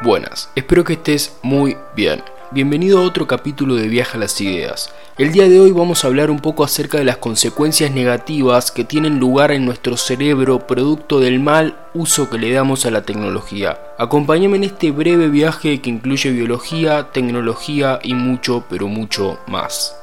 Buenas, 0.00 0.48
espero 0.54 0.84
que 0.84 0.92
estés 0.92 1.36
muy 1.42 1.76
bien. 1.96 2.22
Bienvenido 2.52 3.00
a 3.00 3.02
otro 3.02 3.26
capítulo 3.26 3.74
de 3.74 3.88
Viaja 3.88 4.16
a 4.16 4.20
las 4.20 4.40
Ideas. 4.40 4.94
El 5.18 5.32
día 5.32 5.48
de 5.48 5.58
hoy 5.58 5.72
vamos 5.72 6.04
a 6.04 6.06
hablar 6.06 6.30
un 6.30 6.38
poco 6.38 6.62
acerca 6.62 6.98
de 6.98 7.04
las 7.04 7.16
consecuencias 7.16 7.90
negativas 7.90 8.70
que 8.70 8.84
tienen 8.84 9.18
lugar 9.18 9.50
en 9.50 9.64
nuestro 9.64 9.96
cerebro 9.96 10.68
producto 10.68 11.18
del 11.18 11.40
mal 11.40 11.76
uso 11.94 12.30
que 12.30 12.38
le 12.38 12.52
damos 12.52 12.86
a 12.86 12.92
la 12.92 13.02
tecnología. 13.02 13.76
Acompáñame 13.98 14.58
en 14.58 14.64
este 14.64 14.92
breve 14.92 15.30
viaje 15.30 15.80
que 15.80 15.90
incluye 15.90 16.30
biología, 16.30 17.10
tecnología 17.10 17.98
y 18.04 18.14
mucho, 18.14 18.64
pero 18.70 18.86
mucho 18.86 19.40
más. 19.48 19.97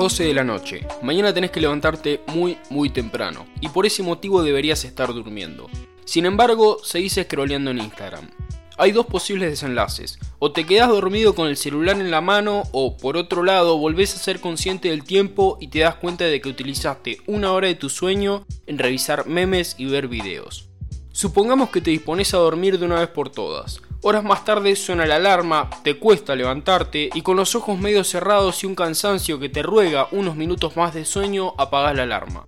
12 0.00 0.24
de 0.24 0.32
la 0.32 0.44
noche, 0.44 0.86
mañana 1.02 1.34
tenés 1.34 1.50
que 1.50 1.60
levantarte 1.60 2.22
muy 2.28 2.56
muy 2.70 2.88
temprano, 2.88 3.46
y 3.60 3.68
por 3.68 3.84
ese 3.84 4.02
motivo 4.02 4.42
deberías 4.42 4.86
estar 4.86 5.12
durmiendo. 5.12 5.68
Sin 6.06 6.24
embargo, 6.24 6.78
seguís 6.82 7.20
scrolleando 7.22 7.70
en 7.70 7.80
Instagram. 7.80 8.30
Hay 8.78 8.92
dos 8.92 9.04
posibles 9.04 9.50
desenlaces, 9.50 10.18
o 10.38 10.52
te 10.52 10.64
quedas 10.64 10.88
dormido 10.88 11.34
con 11.34 11.48
el 11.48 11.58
celular 11.58 12.00
en 12.00 12.10
la 12.10 12.22
mano, 12.22 12.62
o 12.72 12.96
por 12.96 13.18
otro 13.18 13.42
lado 13.42 13.76
volvés 13.76 14.14
a 14.14 14.18
ser 14.18 14.40
consciente 14.40 14.88
del 14.88 15.04
tiempo 15.04 15.58
y 15.60 15.68
te 15.68 15.80
das 15.80 15.96
cuenta 15.96 16.24
de 16.24 16.40
que 16.40 16.48
utilizaste 16.48 17.18
una 17.26 17.52
hora 17.52 17.68
de 17.68 17.74
tu 17.74 17.90
sueño 17.90 18.46
en 18.66 18.78
revisar 18.78 19.26
memes 19.26 19.74
y 19.76 19.84
ver 19.84 20.08
videos. 20.08 20.70
Supongamos 21.12 21.68
que 21.68 21.82
te 21.82 21.90
dispones 21.90 22.32
a 22.32 22.38
dormir 22.38 22.78
de 22.78 22.86
una 22.86 23.00
vez 23.00 23.08
por 23.08 23.28
todas. 23.28 23.82
Horas 24.02 24.24
más 24.24 24.46
tarde 24.46 24.76
suena 24.76 25.04
la 25.04 25.16
alarma, 25.16 25.68
te 25.84 25.98
cuesta 25.98 26.34
levantarte 26.34 27.10
y 27.12 27.20
con 27.20 27.36
los 27.36 27.54
ojos 27.54 27.78
medio 27.78 28.02
cerrados 28.02 28.62
y 28.62 28.66
un 28.66 28.74
cansancio 28.74 29.38
que 29.38 29.50
te 29.50 29.62
ruega 29.62 30.08
unos 30.12 30.36
minutos 30.36 30.74
más 30.74 30.94
de 30.94 31.04
sueño, 31.04 31.52
apagas 31.58 31.94
la 31.94 32.04
alarma. 32.04 32.46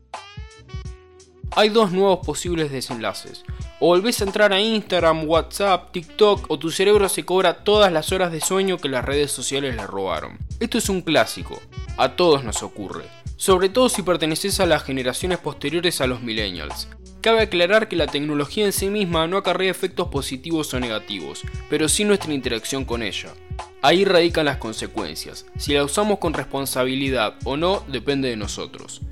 Hay 1.50 1.68
dos 1.68 1.92
nuevos 1.92 2.24
posibles 2.24 2.72
desenlaces. 2.72 3.44
O 3.80 3.88
volvés 3.88 4.22
a 4.22 4.24
entrar 4.24 4.54
a 4.54 4.60
Instagram, 4.60 5.28
WhatsApp, 5.28 5.92
TikTok 5.92 6.50
o 6.50 6.58
tu 6.58 6.70
cerebro 6.70 7.06
se 7.10 7.26
cobra 7.26 7.64
todas 7.64 7.92
las 7.92 8.12
horas 8.12 8.32
de 8.32 8.40
sueño 8.40 8.78
que 8.78 8.88
las 8.88 9.04
redes 9.04 9.30
sociales 9.30 9.76
le 9.76 9.86
robaron. 9.86 10.38
Esto 10.58 10.78
es 10.78 10.88
un 10.88 11.02
clásico, 11.02 11.60
a 11.98 12.16
todos 12.16 12.44
nos 12.44 12.62
ocurre, 12.62 13.04
sobre 13.36 13.68
todo 13.68 13.90
si 13.90 14.00
perteneces 14.00 14.58
a 14.60 14.64
las 14.64 14.84
generaciones 14.84 15.38
posteriores 15.38 16.00
a 16.00 16.06
los 16.06 16.22
millennials. 16.22 16.88
Cabe 17.22 17.42
aclarar 17.42 17.86
que 17.86 17.94
la 17.94 18.08
tecnología 18.08 18.64
en 18.64 18.72
sí 18.72 18.90
misma 18.90 19.28
no 19.28 19.36
acarrea 19.36 19.70
efectos 19.70 20.08
positivos 20.08 20.74
o 20.74 20.80
negativos, 20.80 21.42
pero 21.70 21.88
sí 21.88 22.02
nuestra 22.02 22.34
interacción 22.34 22.84
con 22.84 23.00
ella. 23.00 23.32
Ahí 23.80 24.04
radican 24.04 24.46
las 24.46 24.56
consecuencias. 24.56 25.46
Si 25.56 25.72
la 25.72 25.84
usamos 25.84 26.18
con 26.18 26.34
responsabilidad 26.34 27.36
o 27.44 27.56
no 27.56 27.84
depende 27.86 28.28
de 28.28 28.36
nosotros. 28.36 29.02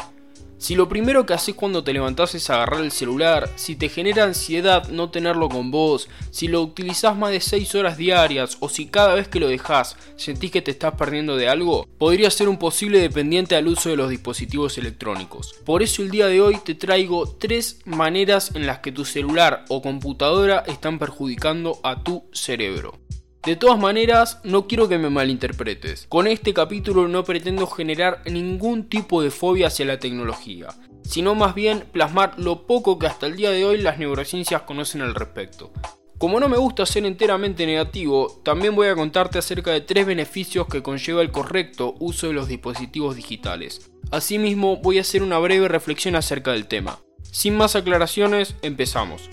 Si 0.61 0.75
lo 0.75 0.91
primero 0.91 1.25
que 1.25 1.33
haces 1.33 1.55
cuando 1.55 1.83
te 1.83 1.95
levantás 1.95 2.35
es 2.35 2.51
agarrar 2.51 2.83
el 2.83 2.93
celular, 2.93 3.49
si 3.57 3.77
te 3.77 3.89
genera 3.89 4.25
ansiedad 4.25 4.91
no 4.91 5.11
tenerlo 5.11 5.49
con 5.49 5.71
vos, 5.71 6.11
si 6.31 6.49
lo 6.49 6.61
utilizás 6.61 7.17
más 7.17 7.31
de 7.31 7.41
6 7.41 7.75
horas 7.77 7.97
diarias 7.97 8.59
o 8.61 8.69
si 8.69 8.87
cada 8.87 9.15
vez 9.15 9.27
que 9.27 9.41
lo 9.41 9.49
dejas 9.49 9.97
sentís 10.17 10.51
que 10.51 10.61
te 10.61 10.71
estás 10.71 10.97
perdiendo 10.97 11.39
de 11.39 11.49
algo, 11.49 11.89
podría 11.97 12.31
ser 12.31 12.51
un 12.51 12.59
posible 12.59 13.01
dependiente 13.01 13.57
al 13.57 13.69
uso 13.69 13.89
de 13.89 13.97
los 13.97 14.11
dispositivos 14.11 14.77
electrónicos. 14.77 15.55
Por 15.65 15.83
eso 15.83 16.03
el 16.03 16.11
día 16.11 16.27
de 16.27 16.43
hoy 16.43 16.59
te 16.63 16.75
traigo 16.75 17.27
3 17.27 17.79
maneras 17.87 18.55
en 18.55 18.67
las 18.67 18.81
que 18.81 18.93
tu 18.93 19.07
celular 19.07 19.65
o 19.71 19.81
computadora 19.81 20.63
están 20.67 20.99
perjudicando 20.99 21.81
a 21.83 22.05
tu 22.05 22.25
cerebro. 22.35 22.99
De 23.45 23.57
todas 23.57 23.79
maneras, 23.79 24.39
no 24.45 24.67
quiero 24.67 24.87
que 24.87 24.99
me 24.99 25.09
malinterpretes. 25.09 26.07
Con 26.11 26.27
este 26.27 26.53
capítulo 26.53 27.09
no 27.09 27.25
pretendo 27.25 27.67
generar 27.67 28.21
ningún 28.27 28.87
tipo 28.91 29.23
de 29.23 29.31
fobia 29.31 29.69
hacia 29.69 29.87
la 29.87 29.99
tecnología, 29.99 30.69
sino 31.05 31.35
más 31.35 31.55
bien 31.55 31.85
plasmar 31.91 32.39
lo 32.39 32.67
poco 32.67 32.99
que 32.99 33.07
hasta 33.07 33.27
el 33.27 33.37
día 33.37 33.51
de 33.51 33.65
hoy 33.65 33.79
las 33.79 33.99
neurociencias 33.99 34.63
conocen 34.63 35.01
al 35.01 35.15
respecto. 35.15 35.73
Como 36.19 36.39
no 36.39 36.51
me 36.51 36.59
gusta 36.59 36.85
ser 36.85 37.07
enteramente 37.07 37.65
negativo, 37.65 38.43
también 38.45 38.77
voy 38.77 38.89
a 38.89 38.95
contarte 38.95 39.39
acerca 39.39 39.71
de 39.71 39.81
tres 39.81 40.05
beneficios 40.05 40.67
que 40.67 40.83
conlleva 40.83 41.23
el 41.23 41.31
correcto 41.31 41.95
uso 41.99 42.27
de 42.27 42.35
los 42.35 42.47
dispositivos 42.47 43.17
digitales. 43.17 43.91
Asimismo, 44.11 44.77
voy 44.77 44.99
a 44.99 45.01
hacer 45.01 45.23
una 45.23 45.39
breve 45.39 45.67
reflexión 45.67 46.15
acerca 46.15 46.53
del 46.53 46.67
tema. 46.67 46.99
Sin 47.23 47.57
más 47.57 47.75
aclaraciones, 47.75 48.55
empezamos. 48.61 49.31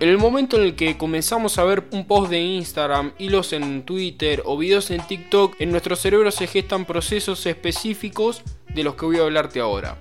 En 0.00 0.08
el 0.08 0.18
momento 0.18 0.56
en 0.56 0.62
el 0.62 0.76
que 0.76 0.96
comenzamos 0.96 1.58
a 1.58 1.64
ver 1.64 1.88
un 1.90 2.06
post 2.06 2.30
de 2.30 2.40
Instagram, 2.40 3.14
hilos 3.18 3.52
en 3.52 3.82
Twitter 3.82 4.44
o 4.44 4.56
videos 4.56 4.92
en 4.92 5.04
TikTok, 5.04 5.56
en 5.58 5.72
nuestro 5.72 5.96
cerebro 5.96 6.30
se 6.30 6.46
gestan 6.46 6.84
procesos 6.84 7.44
específicos 7.46 8.42
de 8.72 8.84
los 8.84 8.94
que 8.94 9.06
voy 9.06 9.16
a 9.18 9.22
hablarte 9.22 9.58
ahora. 9.58 9.98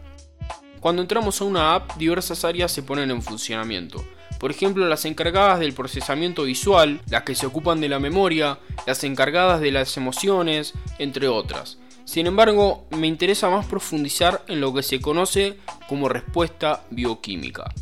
Cuando 0.79 1.01
entramos 1.01 1.41
a 1.41 1.45
una 1.45 1.73
app, 1.73 1.97
diversas 1.97 2.45
áreas 2.45 2.71
se 2.71 2.83
ponen 2.83 3.09
en 3.09 3.23
funcionamiento. 3.23 4.05
Por 4.39 4.51
ejemplo, 4.51 4.87
las 4.87 5.03
encargadas 5.05 5.59
del 5.59 5.73
procesamiento 5.73 6.43
visual, 6.43 7.01
las 7.09 7.23
que 7.23 7.33
se 7.33 7.47
ocupan 7.47 7.81
de 7.81 7.89
la 7.89 7.97
memoria, 7.97 8.59
las 8.85 9.03
encargadas 9.03 9.61
de 9.61 9.71
las 9.71 9.97
emociones, 9.97 10.75
entre 10.99 11.27
otras. 11.27 11.79
Sin 12.05 12.27
embargo, 12.27 12.85
me 12.91 13.07
interesa 13.07 13.49
más 13.49 13.65
profundizar 13.65 14.43
en 14.47 14.61
lo 14.61 14.71
que 14.75 14.83
se 14.83 15.01
conoce 15.01 15.57
como 15.89 16.07
respuesta 16.07 16.83
bioquímica. 16.91 17.73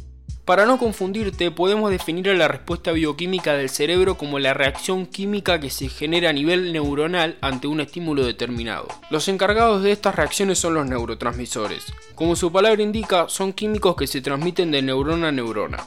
Para 0.46 0.68
no 0.68 0.78
confundirte, 0.78 1.50
podemos 1.50 1.90
definir 1.90 2.30
a 2.30 2.36
la 2.36 2.48
respuesta 2.48 2.92
bioquímica 2.92 3.56
del 3.56 3.68
cerebro 3.68 4.16
como 4.16 4.38
la 4.38 4.54
reacción 4.54 5.08
química 5.08 5.60
que 5.60 5.72
se 5.72 5.90
genera 5.90 6.30
a 6.30 6.34
nivel 6.34 6.72
neuronal 6.72 7.36
ante 7.42 7.66
un 7.66 7.82
estímulo 7.82 8.24
determinado. 8.24 8.88
Los 9.10 9.28
encargados 9.28 9.82
de 9.82 9.92
estas 9.92 10.14
reacciones 10.14 10.60
son 10.60 10.76
los 10.76 10.86
neurotransmisores. 10.86 11.92
Como 12.14 12.36
su 12.36 12.52
palabra 12.52 12.84
indica, 12.84 13.28
son 13.28 13.54
químicos 13.54 13.96
que 13.96 14.06
se 14.06 14.22
transmiten 14.22 14.70
de 14.70 14.84
neurona 14.84 15.30
a 15.30 15.32
neurona. 15.32 15.84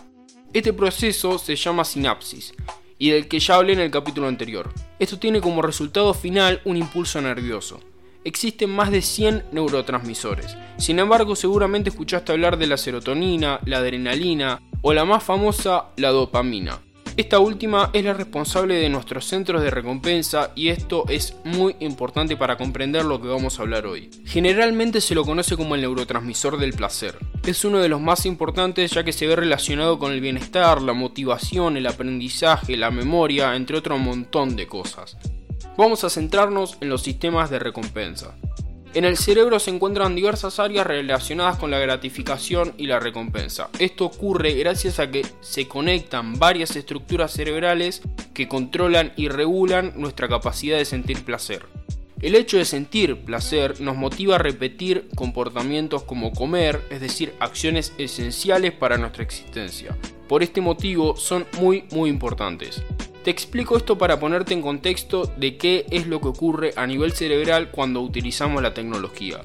Este 0.52 0.72
proceso 0.72 1.38
se 1.38 1.54
llama 1.54 1.84
sinapsis, 1.84 2.52
y 2.98 3.10
del 3.10 3.28
que 3.28 3.38
ya 3.38 3.54
hablé 3.54 3.74
en 3.74 3.80
el 3.80 3.92
capítulo 3.92 4.26
anterior. 4.26 4.72
Esto 4.98 5.20
tiene 5.20 5.40
como 5.40 5.62
resultado 5.62 6.12
final 6.14 6.60
un 6.64 6.76
impulso 6.76 7.20
nervioso 7.20 7.78
existen 8.28 8.70
más 8.70 8.90
de 8.90 9.02
100 9.02 9.44
neurotransmisores. 9.52 10.56
Sin 10.76 10.98
embargo, 10.98 11.34
seguramente 11.34 11.90
escuchaste 11.90 12.32
hablar 12.32 12.58
de 12.58 12.66
la 12.66 12.76
serotonina, 12.76 13.60
la 13.64 13.78
adrenalina 13.78 14.62
o 14.82 14.92
la 14.92 15.04
más 15.04 15.24
famosa, 15.24 15.86
la 15.96 16.10
dopamina. 16.10 16.80
Esta 17.18 17.40
última 17.40 17.90
es 17.94 18.04
la 18.04 18.14
responsable 18.14 18.76
de 18.76 18.88
nuestros 18.88 19.24
centros 19.24 19.60
de 19.60 19.70
recompensa 19.70 20.52
y 20.54 20.68
esto 20.68 21.04
es 21.08 21.34
muy 21.42 21.74
importante 21.80 22.36
para 22.36 22.56
comprender 22.56 23.04
lo 23.04 23.20
que 23.20 23.26
vamos 23.26 23.58
a 23.58 23.62
hablar 23.62 23.86
hoy. 23.86 24.08
Generalmente 24.24 25.00
se 25.00 25.16
lo 25.16 25.24
conoce 25.24 25.56
como 25.56 25.74
el 25.74 25.80
neurotransmisor 25.80 26.58
del 26.58 26.74
placer. 26.74 27.18
Es 27.44 27.64
uno 27.64 27.80
de 27.80 27.88
los 27.88 28.00
más 28.00 28.24
importantes 28.24 28.92
ya 28.92 29.02
que 29.02 29.12
se 29.12 29.26
ve 29.26 29.34
relacionado 29.34 29.98
con 29.98 30.12
el 30.12 30.20
bienestar, 30.20 30.80
la 30.80 30.92
motivación, 30.92 31.76
el 31.76 31.88
aprendizaje, 31.88 32.76
la 32.76 32.92
memoria, 32.92 33.56
entre 33.56 33.78
otro 33.78 33.98
montón 33.98 34.54
de 34.54 34.68
cosas. 34.68 35.16
Vamos 35.78 36.02
a 36.02 36.10
centrarnos 36.10 36.76
en 36.80 36.88
los 36.88 37.02
sistemas 37.02 37.50
de 37.50 37.60
recompensa. 37.60 38.34
En 38.94 39.04
el 39.04 39.16
cerebro 39.16 39.60
se 39.60 39.70
encuentran 39.70 40.16
diversas 40.16 40.58
áreas 40.58 40.84
relacionadas 40.84 41.56
con 41.56 41.70
la 41.70 41.78
gratificación 41.78 42.74
y 42.76 42.88
la 42.88 42.98
recompensa. 42.98 43.70
Esto 43.78 44.06
ocurre 44.06 44.54
gracias 44.54 44.98
a 44.98 45.08
que 45.08 45.24
se 45.40 45.68
conectan 45.68 46.36
varias 46.36 46.74
estructuras 46.74 47.30
cerebrales 47.30 48.02
que 48.34 48.48
controlan 48.48 49.12
y 49.14 49.28
regulan 49.28 49.92
nuestra 49.94 50.26
capacidad 50.26 50.78
de 50.78 50.84
sentir 50.84 51.24
placer. 51.24 51.66
El 52.20 52.34
hecho 52.34 52.56
de 52.56 52.64
sentir 52.64 53.24
placer 53.24 53.80
nos 53.80 53.96
motiva 53.96 54.34
a 54.34 54.38
repetir 54.38 55.08
comportamientos 55.14 56.02
como 56.02 56.32
comer, 56.32 56.82
es 56.90 57.00
decir, 57.00 57.34
acciones 57.38 57.92
esenciales 57.98 58.72
para 58.72 58.98
nuestra 58.98 59.22
existencia. 59.22 59.96
Por 60.26 60.42
este 60.42 60.60
motivo 60.60 61.14
son 61.14 61.46
muy 61.60 61.84
muy 61.92 62.10
importantes. 62.10 62.82
Te 63.28 63.32
explico 63.32 63.76
esto 63.76 63.98
para 63.98 64.18
ponerte 64.18 64.54
en 64.54 64.62
contexto 64.62 65.30
de 65.36 65.58
qué 65.58 65.84
es 65.90 66.06
lo 66.06 66.18
que 66.18 66.28
ocurre 66.28 66.72
a 66.76 66.86
nivel 66.86 67.12
cerebral 67.12 67.70
cuando 67.70 68.00
utilizamos 68.00 68.62
la 68.62 68.72
tecnología. 68.72 69.42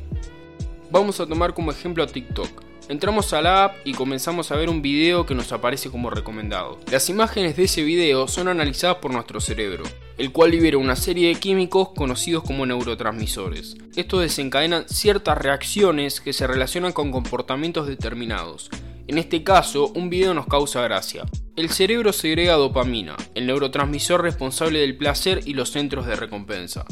Vamos 0.90 1.20
a 1.20 1.28
tomar 1.28 1.54
como 1.54 1.70
ejemplo 1.70 2.02
a 2.02 2.08
TikTok. 2.08 2.64
Entramos 2.88 3.34
a 3.34 3.42
la 3.42 3.66
app 3.66 3.76
y 3.84 3.92
comenzamos 3.92 4.54
a 4.54 4.56
ver 4.56 4.70
un 4.70 4.82
video 4.82 5.26
que 5.26 5.36
nos 5.36 5.52
aparece 5.52 5.92
como 5.92 6.10
recomendado. 6.10 6.80
Las 6.90 7.10
imágenes 7.10 7.58
de 7.58 7.66
ese 7.66 7.84
video 7.84 8.30
son 8.30 8.48
analizadas 8.48 9.00
por 9.00 9.12
nuestro 9.12 9.42
cerebro, 9.42 9.84
el 10.18 10.32
cual 10.32 10.52
libera 10.52 10.78
una 10.78 10.96
serie 10.96 11.28
de 11.28 11.36
químicos 11.36 11.90
conocidos 11.90 12.46
como 12.46 12.66
neurotransmisores. 12.66 13.76
Estos 13.98 14.22
desencadenan 14.22 14.88
ciertas 14.88 15.38
reacciones 15.38 16.22
que 16.22 16.32
se 16.32 16.48
relacionan 16.48 16.94
con 16.94 17.12
comportamientos 17.12 17.86
determinados. 17.88 18.70
En 19.08 19.18
este 19.18 19.44
caso, 19.44 19.92
un 19.96 20.10
video 20.10 20.34
nos 20.34 20.48
causa 20.48 20.82
gracia. 20.82 21.26
El 21.58 21.70
cerebro 21.70 22.14
segrega 22.14 22.54
dopamina, 22.54 23.18
el 23.36 23.46
neurotransmisor 23.46 24.22
responsable 24.22 24.80
del 24.80 24.96
placer 24.96 25.42
y 25.46 25.54
los 25.54 25.72
centros 25.72 26.06
de 26.06 26.16
recompensa. 26.16 26.86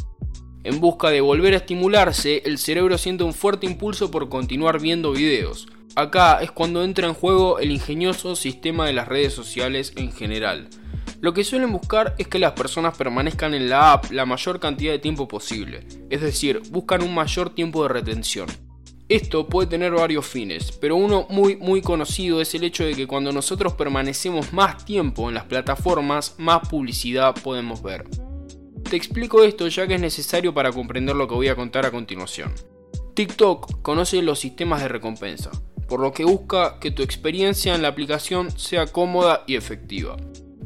En 0.63 0.81
busca 0.81 1.09
de 1.09 1.21
volver 1.21 1.53
a 1.53 1.57
estimularse, 1.57 2.43
el 2.45 2.57
cerebro 2.57 2.97
siente 2.97 3.23
un 3.23 3.33
fuerte 3.33 3.65
impulso 3.65 4.11
por 4.11 4.27
continuar 4.27 4.81
viendo 4.81 5.13
videos. 5.13 5.67
Acá 5.95 6.39
es 6.41 6.51
cuando 6.51 6.83
entra 6.83 7.07
en 7.07 7.13
juego 7.13 7.59
el 7.59 7.71
ingenioso 7.71 8.35
sistema 8.35 8.85
de 8.85 8.93
las 8.93 9.07
redes 9.07 9.33
sociales 9.33 9.93
en 9.95 10.11
general. 10.11 10.67
Lo 11.21 11.33
que 11.33 11.45
suelen 11.45 11.71
buscar 11.71 12.15
es 12.17 12.27
que 12.27 12.39
las 12.39 12.53
personas 12.53 12.97
permanezcan 12.97 13.53
en 13.53 13.69
la 13.69 13.93
app 13.93 14.11
la 14.11 14.25
mayor 14.25 14.59
cantidad 14.59 14.91
de 14.91 14.99
tiempo 14.99 15.27
posible, 15.27 15.87
es 16.09 16.19
decir, 16.19 16.61
buscan 16.71 17.03
un 17.03 17.13
mayor 17.13 17.55
tiempo 17.55 17.83
de 17.83 17.89
retención. 17.89 18.47
Esto 19.11 19.45
puede 19.45 19.67
tener 19.67 19.91
varios 19.91 20.25
fines, 20.25 20.71
pero 20.71 20.95
uno 20.95 21.27
muy 21.29 21.57
muy 21.57 21.81
conocido 21.81 22.39
es 22.39 22.55
el 22.55 22.63
hecho 22.63 22.85
de 22.85 22.95
que 22.95 23.07
cuando 23.07 23.33
nosotros 23.33 23.73
permanecemos 23.73 24.53
más 24.53 24.85
tiempo 24.85 25.27
en 25.27 25.35
las 25.35 25.43
plataformas, 25.43 26.35
más 26.37 26.69
publicidad 26.69 27.35
podemos 27.43 27.83
ver. 27.83 28.05
Te 28.89 28.95
explico 28.95 29.43
esto 29.43 29.67
ya 29.67 29.85
que 29.85 29.95
es 29.95 29.99
necesario 29.99 30.53
para 30.53 30.71
comprender 30.71 31.13
lo 31.17 31.27
que 31.27 31.35
voy 31.35 31.49
a 31.49 31.57
contar 31.57 31.85
a 31.85 31.91
continuación. 31.91 32.53
TikTok 33.13 33.81
conoce 33.81 34.21
los 34.21 34.39
sistemas 34.39 34.81
de 34.81 34.87
recompensa, 34.87 35.51
por 35.89 35.99
lo 35.99 36.13
que 36.13 36.23
busca 36.23 36.79
que 36.79 36.91
tu 36.91 37.03
experiencia 37.03 37.75
en 37.75 37.81
la 37.81 37.89
aplicación 37.89 38.49
sea 38.57 38.87
cómoda 38.87 39.43
y 39.45 39.57
efectiva. 39.57 40.15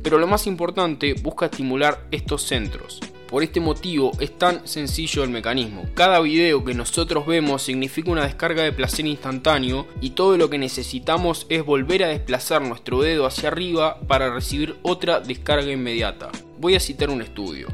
Pero 0.03 0.19
lo 0.19 0.27
más 0.27 0.45
importante, 0.45 1.15
busca 1.15 1.47
estimular 1.47 2.07
estos 2.11 2.43
centros, 2.43 2.99
por 3.27 3.43
este 3.43 3.59
motivo 3.59 4.11
es 4.19 4.37
tan 4.37 4.67
sencillo 4.67 5.23
el 5.23 5.29
mecanismo. 5.29 5.85
Cada 5.93 6.19
video 6.19 6.63
que 6.63 6.73
nosotros 6.73 7.25
vemos 7.25 7.63
significa 7.63 8.11
una 8.11 8.25
descarga 8.25 8.63
de 8.63 8.71
placer 8.71 9.05
instantáneo 9.05 9.87
y 10.01 10.11
todo 10.11 10.37
lo 10.37 10.49
que 10.49 10.57
necesitamos 10.57 11.45
es 11.49 11.65
volver 11.65 12.03
a 12.03 12.09
desplazar 12.09 12.61
nuestro 12.61 13.01
dedo 13.01 13.25
hacia 13.25 13.49
arriba 13.49 13.99
para 14.07 14.33
recibir 14.33 14.75
otra 14.81 15.19
descarga 15.19 15.71
inmediata. 15.71 16.31
Voy 16.59 16.75
a 16.75 16.79
citar 16.79 17.09
un 17.09 17.21
estudio. 17.21 17.67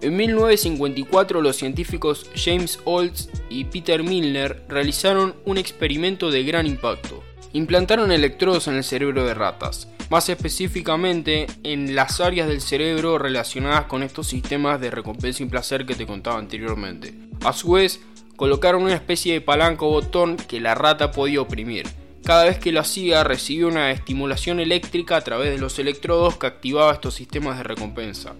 En 0.00 0.16
1954 0.16 1.40
los 1.40 1.56
científicos 1.56 2.30
James 2.34 2.78
Olds 2.84 3.30
y 3.48 3.64
Peter 3.64 4.02
Milner 4.02 4.64
realizaron 4.68 5.34
un 5.44 5.56
experimento 5.56 6.30
de 6.30 6.44
gran 6.44 6.66
impacto. 6.66 7.22
Implantaron 7.52 8.12
electrodos 8.12 8.68
en 8.68 8.74
el 8.74 8.84
cerebro 8.84 9.24
de 9.24 9.34
ratas 9.34 9.88
más 10.10 10.28
específicamente 10.28 11.46
en 11.62 11.94
las 11.94 12.20
áreas 12.20 12.48
del 12.48 12.60
cerebro 12.60 13.18
relacionadas 13.18 13.86
con 13.86 14.02
estos 14.02 14.26
sistemas 14.28 14.80
de 14.80 14.90
recompensa 14.90 15.42
y 15.42 15.46
placer 15.46 15.86
que 15.86 15.94
te 15.94 16.06
contaba 16.06 16.38
anteriormente. 16.38 17.14
A 17.44 17.52
su 17.52 17.72
vez, 17.72 18.00
colocaron 18.36 18.82
una 18.82 18.94
especie 18.94 19.32
de 19.32 19.40
palanca 19.40 19.84
o 19.84 19.90
botón 19.90 20.36
que 20.36 20.60
la 20.60 20.74
rata 20.74 21.10
podía 21.10 21.40
oprimir. 21.40 21.86
Cada 22.24 22.44
vez 22.44 22.58
que 22.58 22.72
lo 22.72 22.80
hacía 22.80 23.22
recibía 23.24 23.66
una 23.66 23.90
estimulación 23.92 24.58
eléctrica 24.58 25.16
a 25.16 25.20
través 25.20 25.50
de 25.50 25.58
los 25.58 25.78
electrodos 25.78 26.36
que 26.36 26.46
activaba 26.46 26.92
estos 26.92 27.14
sistemas 27.14 27.58
de 27.58 27.64
recompensa. 27.64 28.34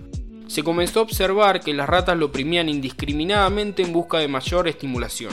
Se 0.49 0.63
comenzó 0.63 1.01
a 1.01 1.03
observar 1.05 1.61
que 1.61 1.75
las 1.75 1.89
ratas 1.89 2.17
lo 2.17 2.27
oprimían 2.27 2.69
indiscriminadamente 2.69 3.83
en 3.83 3.93
busca 3.93 4.19
de 4.19 4.29
mayor 4.29 4.69
estimulación. 4.69 5.33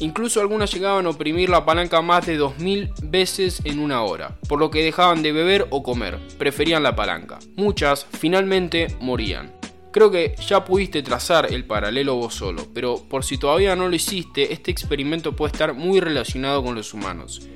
Incluso 0.00 0.40
algunas 0.40 0.72
llegaban 0.72 1.04
a 1.04 1.10
oprimir 1.10 1.50
la 1.50 1.66
palanca 1.66 2.00
más 2.00 2.24
de 2.24 2.38
2000 2.38 2.90
veces 3.02 3.60
en 3.64 3.78
una 3.78 4.02
hora, 4.02 4.38
por 4.48 4.58
lo 4.58 4.70
que 4.70 4.82
dejaban 4.82 5.22
de 5.22 5.32
beber 5.32 5.66
o 5.68 5.82
comer, 5.82 6.18
preferían 6.38 6.82
la 6.82 6.96
palanca. 6.96 7.38
Muchas 7.56 8.06
finalmente 8.18 8.96
morían. 8.98 9.52
Creo 9.92 10.10
que 10.10 10.36
ya 10.46 10.64
pudiste 10.64 11.02
trazar 11.02 11.52
el 11.52 11.66
paralelo 11.66 12.16
vos 12.16 12.34
solo, 12.34 12.66
pero 12.72 13.02
por 13.10 13.24
si 13.24 13.36
todavía 13.36 13.76
no 13.76 13.88
lo 13.88 13.94
hiciste, 13.94 14.54
este 14.54 14.70
experimento 14.70 15.36
puede 15.36 15.52
estar 15.52 15.74
muy 15.74 16.00
relacionado 16.00 16.64
con 16.64 16.74
los 16.74 16.94
humanos. 16.94 17.46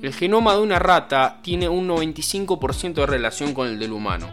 El 0.00 0.14
genoma 0.14 0.54
de 0.54 0.60
una 0.60 0.78
rata 0.78 1.40
tiene 1.42 1.68
un 1.68 1.88
95% 1.88 2.94
de 2.94 3.06
relación 3.06 3.54
con 3.54 3.66
el 3.66 3.80
del 3.80 3.92
humano. 3.92 4.30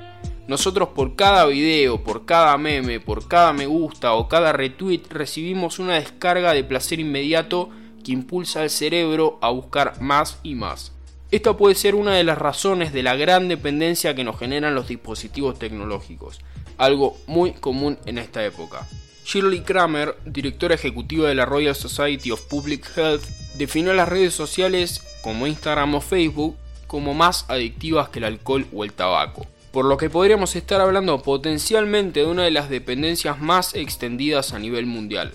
Nosotros 0.47 0.89
por 0.89 1.15
cada 1.15 1.47
video, 1.47 2.03
por 2.03 2.25
cada 2.25 2.56
meme, 2.59 3.00
por 3.00 3.27
cada 3.27 3.51
me 3.51 3.65
gusta 3.65 4.13
o 4.13 4.27
cada 4.27 4.53
retweet 4.53 5.01
recibimos 5.09 5.80
una 5.80 5.95
descarga 5.95 6.53
de 6.53 6.63
placer 6.63 7.00
inmediato 7.00 7.71
que 8.03 8.12
impulsa 8.12 8.62
al 8.62 8.69
cerebro 8.69 9.39
a 9.42 9.50
buscar 9.50 10.00
más 10.01 10.38
y 10.44 10.53
más. 10.53 10.92
Esta 11.31 11.57
puede 11.57 11.74
ser 11.74 11.95
una 11.95 12.13
de 12.13 12.24
las 12.24 12.38
razones 12.38 12.94
de 12.94 13.01
la 13.01 13.15
gran 13.15 13.47
dependencia 13.47 14.13
que 14.13 14.24
nos 14.24 14.38
generan 14.38 14.75
los 14.75 14.88
dispositivos 14.88 15.57
tecnológicos, 15.57 16.39
algo 16.77 17.18
muy 17.25 17.53
común 17.53 17.98
en 18.06 18.19
esta 18.19 18.45
época. 18.45 18.88
Shirley 19.25 19.62
Kramer, 19.62 20.15
directora 20.25 20.75
ejecutiva 20.75 21.27
de 21.27 21.33
la 21.33 21.45
Royal 21.45 21.75
Society 21.75 22.30
of 22.30 22.44
Public 22.44 22.88
Health, 22.95 23.24
definió 23.57 23.95
las 23.95 24.07
redes 24.07 24.36
sociales 24.36 25.03
como 25.24 25.48
Instagram 25.48 25.95
o 25.95 26.01
Facebook 26.01 26.56
como 26.86 27.15
más 27.15 27.45
adictivas 27.50 28.09
que 28.09 28.19
el 28.19 28.25
alcohol 28.25 28.68
o 28.71 28.83
el 28.83 28.94
tabaco 28.94 29.48
por 29.75 29.83
lo 29.83 29.98
que 29.98 30.10
podríamos 30.10 30.56
estar 30.56 30.80
hablando 30.80 31.22
potencialmente 31.22 32.22
de 32.22 32.27
una 32.27 32.44
de 32.44 32.51
las 32.51 32.69
dependencias 32.69 33.42
más 33.42 33.75
extendidas 33.75 34.54
a 34.54 34.60
nivel 34.60 34.86
mundial. 34.86 35.33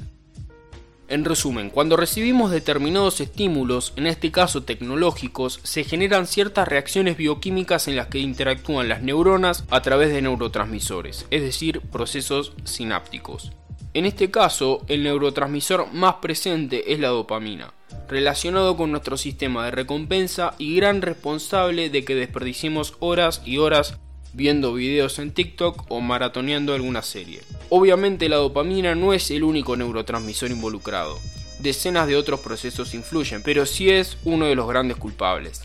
En 1.09 1.27
resumen, 1.27 1.69
cuando 1.69 1.99
recibimos 1.99 2.51
determinados 2.51 3.21
estímulos, 3.21 3.93
en 3.97 4.07
este 4.07 4.33
caso 4.33 4.63
tecnológicos, 4.63 5.61
se 5.63 5.85
generan 5.85 6.27
ciertas 6.27 6.67
reacciones 6.67 7.19
bioquímicas 7.19 7.87
en 7.87 7.97
las 7.97 8.07
que 8.07 8.21
interactúan 8.21 8.89
las 8.89 9.03
neuronas 9.03 9.65
a 9.69 9.83
través 9.83 10.11
de 10.11 10.23
neurotransmisores, 10.23 11.27
es 11.31 11.43
decir, 11.43 11.83
procesos 11.83 12.55
sinápticos. 12.65 13.53
En 13.93 14.07
este 14.07 14.31
caso, 14.31 14.87
el 14.89 15.03
neurotransmisor 15.03 15.93
más 15.93 16.15
presente 16.15 16.95
es 16.95 16.99
la 16.99 17.09
dopamina, 17.09 17.75
relacionado 18.09 18.79
con 18.79 18.91
nuestro 18.91 19.19
sistema 19.19 19.67
de 19.67 19.73
recompensa 19.73 20.55
y 20.57 20.77
gran 20.77 21.03
responsable 21.03 21.91
de 21.91 22.07
que 22.07 22.15
desperdiciemos 22.15 22.95
horas 23.01 23.43
y 23.45 23.59
horas 23.59 23.99
viendo 24.33 24.75
videos 24.75 25.19
en 25.19 25.33
TikTok 25.33 25.87
o 25.91 26.01
maratoneando 26.01 26.75
alguna 26.75 27.03
serie. 27.03 27.41
Obviamente 27.69 28.29
la 28.29 28.37
dopamina 28.37 28.95
no 28.95 29.13
es 29.13 29.31
el 29.31 29.45
único 29.45 29.77
neurotransmisor 29.77 30.51
involucrado. 30.51 31.19
Decenas 31.59 32.07
de 32.09 32.17
otros 32.17 32.41
procesos 32.41 32.95
influyen, 32.95 33.43
pero 33.43 33.67
sí 33.67 33.91
es 33.91 34.17
uno 34.25 34.47
de 34.47 34.55
los 34.55 34.69
grandes 34.69 34.97
culpables. 34.97 35.63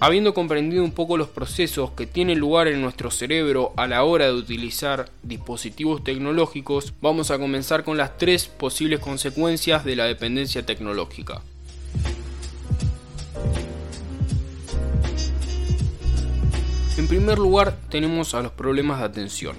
Habiendo 0.00 0.34
comprendido 0.34 0.84
un 0.84 0.90
poco 0.90 1.16
los 1.16 1.28
procesos 1.28 1.92
que 1.92 2.06
tienen 2.06 2.38
lugar 2.38 2.66
en 2.68 2.82
nuestro 2.82 3.10
cerebro 3.10 3.72
a 3.76 3.86
la 3.86 4.02
hora 4.04 4.26
de 4.26 4.34
utilizar 4.34 5.08
dispositivos 5.22 6.02
tecnológicos, 6.02 6.92
vamos 7.00 7.30
a 7.30 7.38
comenzar 7.38 7.84
con 7.84 7.96
las 7.96 8.18
tres 8.18 8.46
posibles 8.46 8.98
consecuencias 8.98 9.84
de 9.84 9.96
la 9.96 10.04
dependencia 10.04 10.66
tecnológica. 10.66 11.42
En 16.96 17.08
primer 17.08 17.38
lugar 17.38 17.76
tenemos 17.90 18.34
a 18.34 18.42
los 18.42 18.52
problemas 18.52 19.00
de 19.00 19.06
atención, 19.06 19.56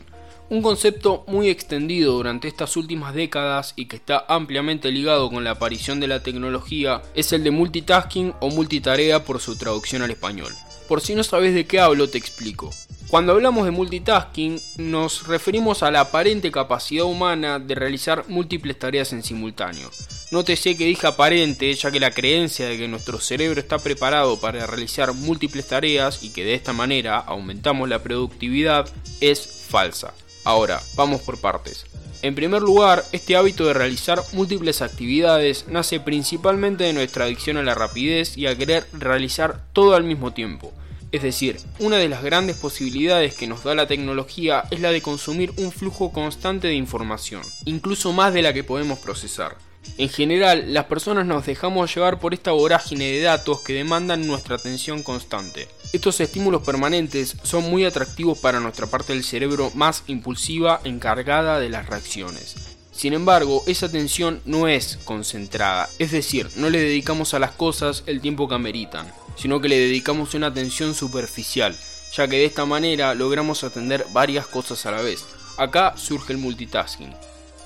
un 0.50 0.62
concepto 0.62 1.26
muy 1.28 1.50
extendido 1.50 2.14
durante 2.14 2.48
estas 2.48 2.78
últimas 2.78 3.14
décadas 3.14 3.74
y 3.76 3.88
que 3.88 3.98
está 3.98 4.24
ampliamente 4.30 4.90
ligado 4.90 5.30
con 5.30 5.44
la 5.44 5.52
aparición 5.52 6.00
de 6.00 6.08
la 6.08 6.24
tecnología 6.24 7.02
es 7.14 7.34
el 7.34 7.44
de 7.44 7.52
multitasking 7.52 8.34
o 8.40 8.50
multitarea 8.52 9.26
por 9.26 9.42
su 9.42 9.58
traducción 9.58 10.02
al 10.02 10.12
español. 10.12 10.54
Por 10.88 11.02
si 11.02 11.14
no 11.14 11.24
sabes 11.24 11.54
de 11.54 11.66
qué 11.66 11.80
hablo 11.80 12.10
te 12.10 12.18
explico. 12.18 12.70
Cuando 13.08 13.34
hablamos 13.34 13.66
de 13.66 13.72
multitasking 13.72 14.60
nos 14.78 15.28
referimos 15.28 15.84
a 15.84 15.92
la 15.92 16.02
aparente 16.02 16.52
capacidad 16.52 17.06
humana 17.06 17.60
de 17.60 17.76
realizar 17.76 18.26
múltiples 18.28 18.80
tareas 18.80 19.14
en 19.14 19.24
simultáneo 19.24 19.90
Nótese 20.32 20.76
que 20.76 20.86
dije 20.86 21.06
aparente, 21.06 21.74
ya 21.76 21.92
que 21.92 22.00
la 22.00 22.10
creencia 22.10 22.68
de 22.68 22.78
que 22.78 22.88
nuestro 22.88 23.20
cerebro 23.20 23.60
está 23.60 23.78
preparado 23.78 24.40
para 24.40 24.66
realizar 24.66 25.14
múltiples 25.14 25.68
tareas 25.68 26.24
y 26.24 26.34
que 26.34 26.44
de 26.44 26.56
esta 26.56 26.74
manera 26.74 27.20
aumentamos 27.20 27.88
la 27.88 28.02
productividad 28.02 28.90
es 29.22 29.66
falsa. 29.70 30.14
Ahora, 30.44 30.82
vamos 30.96 31.22
por 31.22 31.40
partes. 31.40 31.86
En 32.24 32.34
primer 32.34 32.64
lugar, 32.64 33.04
este 33.12 33.36
hábito 33.36 33.68
de 33.68 33.76
realizar 33.76 34.20
múltiples 34.34 34.82
actividades 34.82 35.68
nace 35.68 36.00
principalmente 36.00 36.86
de 36.86 36.94
nuestra 36.94 37.26
adicción 37.26 37.58
a 37.58 37.64
la 37.64 37.76
rapidez 37.76 38.36
y 38.36 38.48
a 38.48 38.58
querer 38.58 38.88
realizar 38.94 39.62
todo 39.74 39.94
al 39.94 40.04
mismo 40.04 40.34
tiempo. 40.34 40.74
Es 41.16 41.22
decir, 41.22 41.62
una 41.80 41.96
de 41.96 42.10
las 42.10 42.22
grandes 42.24 42.58
posibilidades 42.58 43.36
que 43.36 43.48
nos 43.48 43.64
da 43.64 43.74
la 43.74 43.88
tecnología 43.88 44.66
es 44.70 44.82
la 44.82 44.92
de 44.92 45.02
consumir 45.02 45.54
un 45.56 45.72
flujo 45.72 46.12
constante 46.12 46.68
de 46.68 46.74
información, 46.74 47.42
incluso 47.64 48.12
más 48.12 48.34
de 48.34 48.42
la 48.42 48.52
que 48.52 48.66
podemos 48.66 49.00
procesar. 49.00 49.56
En 49.98 50.10
general, 50.10 50.74
las 50.74 50.88
personas 50.88 51.26
nos 51.26 51.46
dejamos 51.46 51.96
llevar 51.96 52.20
por 52.20 52.34
esta 52.34 52.52
vorágine 52.52 53.06
de 53.06 53.22
datos 53.22 53.62
que 53.62 53.72
demandan 53.72 54.28
nuestra 54.28 54.58
atención 54.58 55.04
constante. 55.04 55.70
Estos 55.94 56.20
estímulos 56.20 56.64
permanentes 56.64 57.38
son 57.44 57.64
muy 57.64 57.86
atractivos 57.86 58.40
para 58.40 58.60
nuestra 58.60 58.88
parte 58.88 59.14
del 59.14 59.24
cerebro 59.24 59.72
más 59.74 60.04
impulsiva 60.08 60.82
encargada 60.84 61.62
de 61.62 61.70
las 61.70 61.88
reacciones. 61.88 62.75
Sin 62.96 63.12
embargo, 63.12 63.62
esa 63.68 63.88
atención 63.88 64.42
no 64.46 64.70
es 64.70 64.98
concentrada, 65.04 65.90
es 66.00 66.12
decir, 66.12 66.50
no 66.56 66.70
le 66.70 66.80
dedicamos 66.80 67.34
a 67.34 67.40
las 67.40 67.52
cosas 67.52 68.04
el 68.06 68.22
tiempo 68.22 68.48
que 68.48 68.56
ameritan, 68.56 69.12
sino 69.36 69.60
que 69.60 69.68
le 69.68 69.78
dedicamos 69.78 70.34
una 70.34 70.48
atención 70.48 70.94
superficial, 70.94 71.78
ya 72.14 72.26
que 72.30 72.38
de 72.38 72.46
esta 72.46 72.66
manera 72.66 73.14
logramos 73.14 73.66
atender 73.66 74.06
varias 74.14 74.48
cosas 74.48 74.86
a 74.86 74.92
la 74.92 75.02
vez. 75.02 75.26
Acá 75.58 75.96
surge 75.98 76.32
el 76.32 76.40
multitasking. 76.40 77.14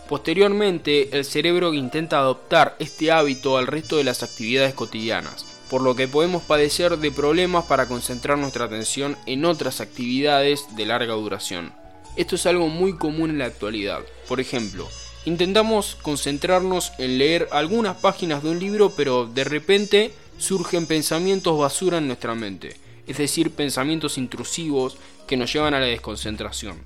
Posteriormente, 0.10 1.16
el 1.16 1.24
cerebro 1.24 1.76
intenta 1.76 2.18
adoptar 2.18 2.76
este 2.80 3.12
hábito 3.12 3.58
al 3.58 3.68
resto 3.68 3.98
de 3.98 4.06
las 4.06 4.24
actividades 4.24 4.74
cotidianas, 4.74 5.46
por 5.70 5.84
lo 5.84 5.96
que 5.96 6.08
podemos 6.08 6.42
padecer 6.42 6.98
de 6.98 7.12
problemas 7.12 7.66
para 7.66 7.88
concentrar 7.88 8.40
nuestra 8.40 8.66
atención 8.66 9.16
en 9.28 9.46
otras 9.46 9.80
actividades 9.80 10.76
de 10.76 10.88
larga 10.88 11.14
duración. 11.14 11.72
Esto 12.16 12.36
es 12.36 12.48
algo 12.48 12.68
muy 12.68 12.98
común 12.98 13.30
en 13.30 13.38
la 13.38 13.46
actualidad. 13.46 14.00
Por 14.28 14.40
ejemplo, 14.40 14.90
intentamos 15.26 15.98
concentrarnos 16.02 16.92
en 16.98 17.18
leer 17.18 17.48
algunas 17.52 17.98
páginas 17.98 18.44
de 18.44 18.50
un 18.50 18.60
libro, 18.60 18.94
pero 18.96 19.26
de 19.26 19.44
repente 19.44 20.14
surgen 20.38 20.86
pensamientos 20.86 21.58
basura 21.58 21.98
en 21.98 22.08
nuestra 22.08 22.36
mente, 22.36 22.76
es 23.08 23.18
decir, 23.18 23.52
pensamientos 23.52 24.18
intrusivos 24.18 24.98
que 25.28 25.38
nos 25.38 25.52
llevan 25.52 25.74
a 25.74 25.80
la 25.80 25.86
desconcentración. 25.86 26.78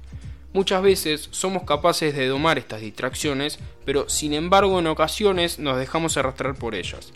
Muchas 0.53 0.83
veces 0.83 1.29
somos 1.31 1.63
capaces 1.63 2.15
de 2.15 2.27
domar 2.27 2.59
estas 2.59 2.81
distracciones, 2.81 3.57
pero 3.85 4.07
sin 4.07 4.33
embargo 4.33 4.77
en 4.79 4.87
ocasiones 4.87 5.57
nos 5.57 5.77
dejamos 5.77 6.15
arrastrar 6.15 6.55
por 6.55 6.75
ellas. 6.75 7.11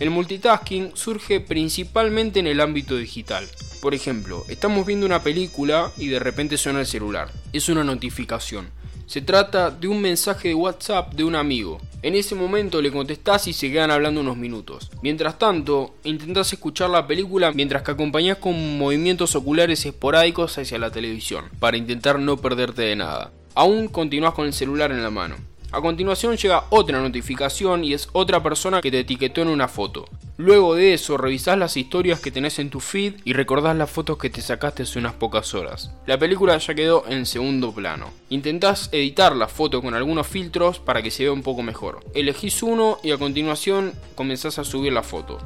El 0.00 0.10
multitasking 0.10 0.92
surge 0.96 1.40
principalmente 1.40 2.40
en 2.40 2.48
el 2.48 2.60
ámbito 2.60 2.96
digital. 2.96 3.48
Por 3.80 3.94
ejemplo, 3.94 4.44
estamos 4.48 4.84
viendo 4.84 5.06
una 5.06 5.22
película 5.22 5.92
y 5.96 6.08
de 6.08 6.18
repente 6.18 6.56
suena 6.56 6.80
el 6.80 6.86
celular. 6.86 7.30
Es 7.52 7.68
una 7.68 7.84
notificación. 7.84 8.68
Se 9.12 9.20
trata 9.20 9.70
de 9.70 9.88
un 9.88 10.00
mensaje 10.00 10.48
de 10.48 10.54
WhatsApp 10.54 11.12
de 11.12 11.22
un 11.22 11.34
amigo. 11.34 11.78
En 12.00 12.14
ese 12.14 12.34
momento 12.34 12.80
le 12.80 12.90
contestás 12.90 13.46
y 13.46 13.52
se 13.52 13.70
quedan 13.70 13.90
hablando 13.90 14.22
unos 14.22 14.38
minutos. 14.38 14.90
Mientras 15.02 15.38
tanto, 15.38 15.96
intentás 16.02 16.50
escuchar 16.54 16.88
la 16.88 17.06
película 17.06 17.52
mientras 17.52 17.82
que 17.82 17.90
acompañás 17.90 18.38
con 18.38 18.78
movimientos 18.78 19.36
oculares 19.36 19.84
esporádicos 19.84 20.56
hacia 20.56 20.78
la 20.78 20.90
televisión, 20.90 21.44
para 21.60 21.76
intentar 21.76 22.18
no 22.18 22.38
perderte 22.38 22.80
de 22.80 22.96
nada. 22.96 23.32
Aún 23.54 23.88
continúas 23.88 24.32
con 24.32 24.46
el 24.46 24.54
celular 24.54 24.90
en 24.92 25.02
la 25.02 25.10
mano. 25.10 25.36
A 25.72 25.82
continuación 25.82 26.38
llega 26.38 26.64
otra 26.70 27.02
notificación 27.02 27.84
y 27.84 27.92
es 27.92 28.08
otra 28.12 28.42
persona 28.42 28.80
que 28.80 28.90
te 28.90 29.00
etiquetó 29.00 29.42
en 29.42 29.48
una 29.48 29.68
foto. 29.68 30.06
Luego 30.38 30.74
de 30.74 30.94
eso 30.94 31.18
revisás 31.18 31.58
las 31.58 31.76
historias 31.76 32.18
que 32.18 32.30
tenés 32.30 32.58
en 32.58 32.70
tu 32.70 32.80
feed 32.80 33.16
y 33.22 33.34
recordás 33.34 33.76
las 33.76 33.90
fotos 33.90 34.16
que 34.16 34.30
te 34.30 34.40
sacaste 34.40 34.84
hace 34.84 34.98
unas 34.98 35.12
pocas 35.12 35.54
horas. 35.54 35.92
La 36.06 36.18
película 36.18 36.56
ya 36.56 36.74
quedó 36.74 37.04
en 37.06 37.26
segundo 37.26 37.72
plano. 37.72 38.10
Intentás 38.30 38.88
editar 38.92 39.36
la 39.36 39.46
foto 39.46 39.82
con 39.82 39.94
algunos 39.94 40.26
filtros 40.26 40.78
para 40.78 41.02
que 41.02 41.10
se 41.10 41.24
vea 41.24 41.32
un 41.32 41.42
poco 41.42 41.62
mejor. 41.62 42.00
Elegís 42.14 42.62
uno 42.62 42.98
y 43.02 43.10
a 43.10 43.18
continuación 43.18 43.92
comenzás 44.14 44.58
a 44.58 44.64
subir 44.64 44.94
la 44.94 45.02
foto. 45.02 45.38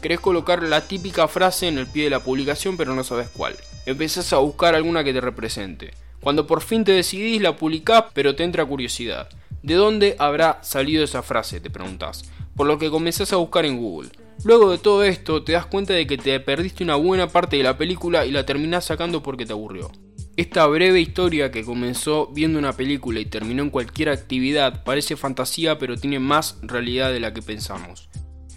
Querés 0.00 0.20
colocar 0.20 0.62
la 0.62 0.88
típica 0.88 1.28
frase 1.28 1.68
en 1.68 1.76
el 1.76 1.86
pie 1.86 2.04
de 2.04 2.10
la 2.10 2.24
publicación 2.24 2.78
pero 2.78 2.94
no 2.94 3.04
sabes 3.04 3.28
cuál. 3.28 3.56
Empezás 3.84 4.32
a 4.32 4.38
buscar 4.38 4.74
alguna 4.74 5.04
que 5.04 5.12
te 5.12 5.20
represente. 5.20 5.92
Cuando 6.20 6.46
por 6.46 6.62
fin 6.62 6.84
te 6.84 6.92
decidís 6.92 7.42
la 7.42 7.56
publicás 7.56 8.06
pero 8.14 8.34
te 8.34 8.44
entra 8.44 8.64
curiosidad. 8.64 9.28
¿De 9.62 9.74
dónde 9.74 10.16
habrá 10.18 10.58
salido 10.62 11.04
esa 11.04 11.22
frase? 11.22 11.60
Te 11.60 11.68
preguntas. 11.68 12.24
Por 12.56 12.66
lo 12.66 12.78
que 12.78 12.90
comenzás 12.90 13.34
a 13.34 13.36
buscar 13.36 13.66
en 13.66 13.76
Google. 13.76 14.10
Luego 14.42 14.70
de 14.70 14.78
todo 14.78 15.04
esto, 15.04 15.42
te 15.42 15.52
das 15.52 15.66
cuenta 15.66 15.92
de 15.92 16.06
que 16.06 16.16
te 16.16 16.40
perdiste 16.40 16.82
una 16.82 16.96
buena 16.96 17.28
parte 17.28 17.58
de 17.58 17.62
la 17.62 17.76
película 17.76 18.24
y 18.24 18.30
la 18.30 18.46
terminás 18.46 18.86
sacando 18.86 19.22
porque 19.22 19.44
te 19.44 19.52
aburrió. 19.52 19.90
Esta 20.36 20.66
breve 20.66 20.98
historia 20.98 21.50
que 21.50 21.62
comenzó 21.64 22.28
viendo 22.28 22.58
una 22.58 22.72
película 22.72 23.20
y 23.20 23.26
terminó 23.26 23.62
en 23.62 23.68
cualquier 23.68 24.08
actividad 24.08 24.82
parece 24.84 25.16
fantasía 25.16 25.78
pero 25.78 25.98
tiene 25.98 26.18
más 26.20 26.58
realidad 26.62 27.12
de 27.12 27.20
la 27.20 27.34
que 27.34 27.42
pensamos. 27.42 28.08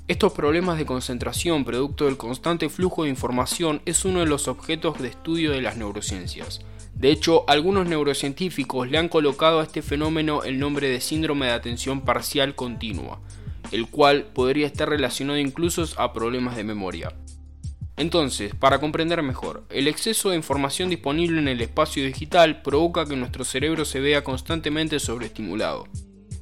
Estos 0.08 0.32
problemas 0.32 0.78
de 0.78 0.86
concentración 0.86 1.66
producto 1.66 2.06
del 2.06 2.16
constante 2.16 2.70
flujo 2.70 3.04
de 3.04 3.10
información 3.10 3.82
es 3.86 4.06
uno 4.06 4.22
de 4.22 4.26
los 4.26 4.48
objetos 4.48 5.02
de 5.02 5.10
estudio 5.10 5.52
de 5.52 5.62
las 5.62 5.76
neurociencias. 5.76 6.62
De 6.94 7.12
hecho, 7.12 7.44
algunos 7.50 7.88
neurocientíficos 7.88 8.90
le 8.90 8.98
han 8.98 9.10
colocado 9.10 9.60
a 9.60 9.64
este 9.64 9.82
fenómeno 9.82 10.44
el 10.44 10.60
nombre 10.60 10.88
de 10.88 11.02
síndrome 11.02 11.48
de 11.48 11.54
atención 11.54 12.02
parcial 12.02 12.56
continua, 12.56 13.20
el 13.72 13.88
cual 13.88 14.26
podría 14.34 14.68
estar 14.68 14.90
relacionado 14.90 15.40
incluso 15.40 15.86
a 15.98 16.14
problemas 16.14 16.56
de 16.56 16.64
memoria. 16.64 17.14
Entonces, 17.96 18.56
para 18.56 18.80
comprender 18.80 19.22
mejor, 19.22 19.66
el 19.70 19.88
exceso 19.88 20.30
de 20.30 20.36
información 20.36 20.90
disponible 20.90 21.40
en 21.40 21.48
el 21.48 21.62
espacio 21.62 22.04
digital 22.04 22.62
provoca 22.62 23.06
que 23.06 23.16
nuestro 23.16 23.46
cerebro 23.46 23.86
se 23.86 24.00
vea 24.00 24.24
constantemente 24.24 25.00
sobreestimulado. 25.00 25.88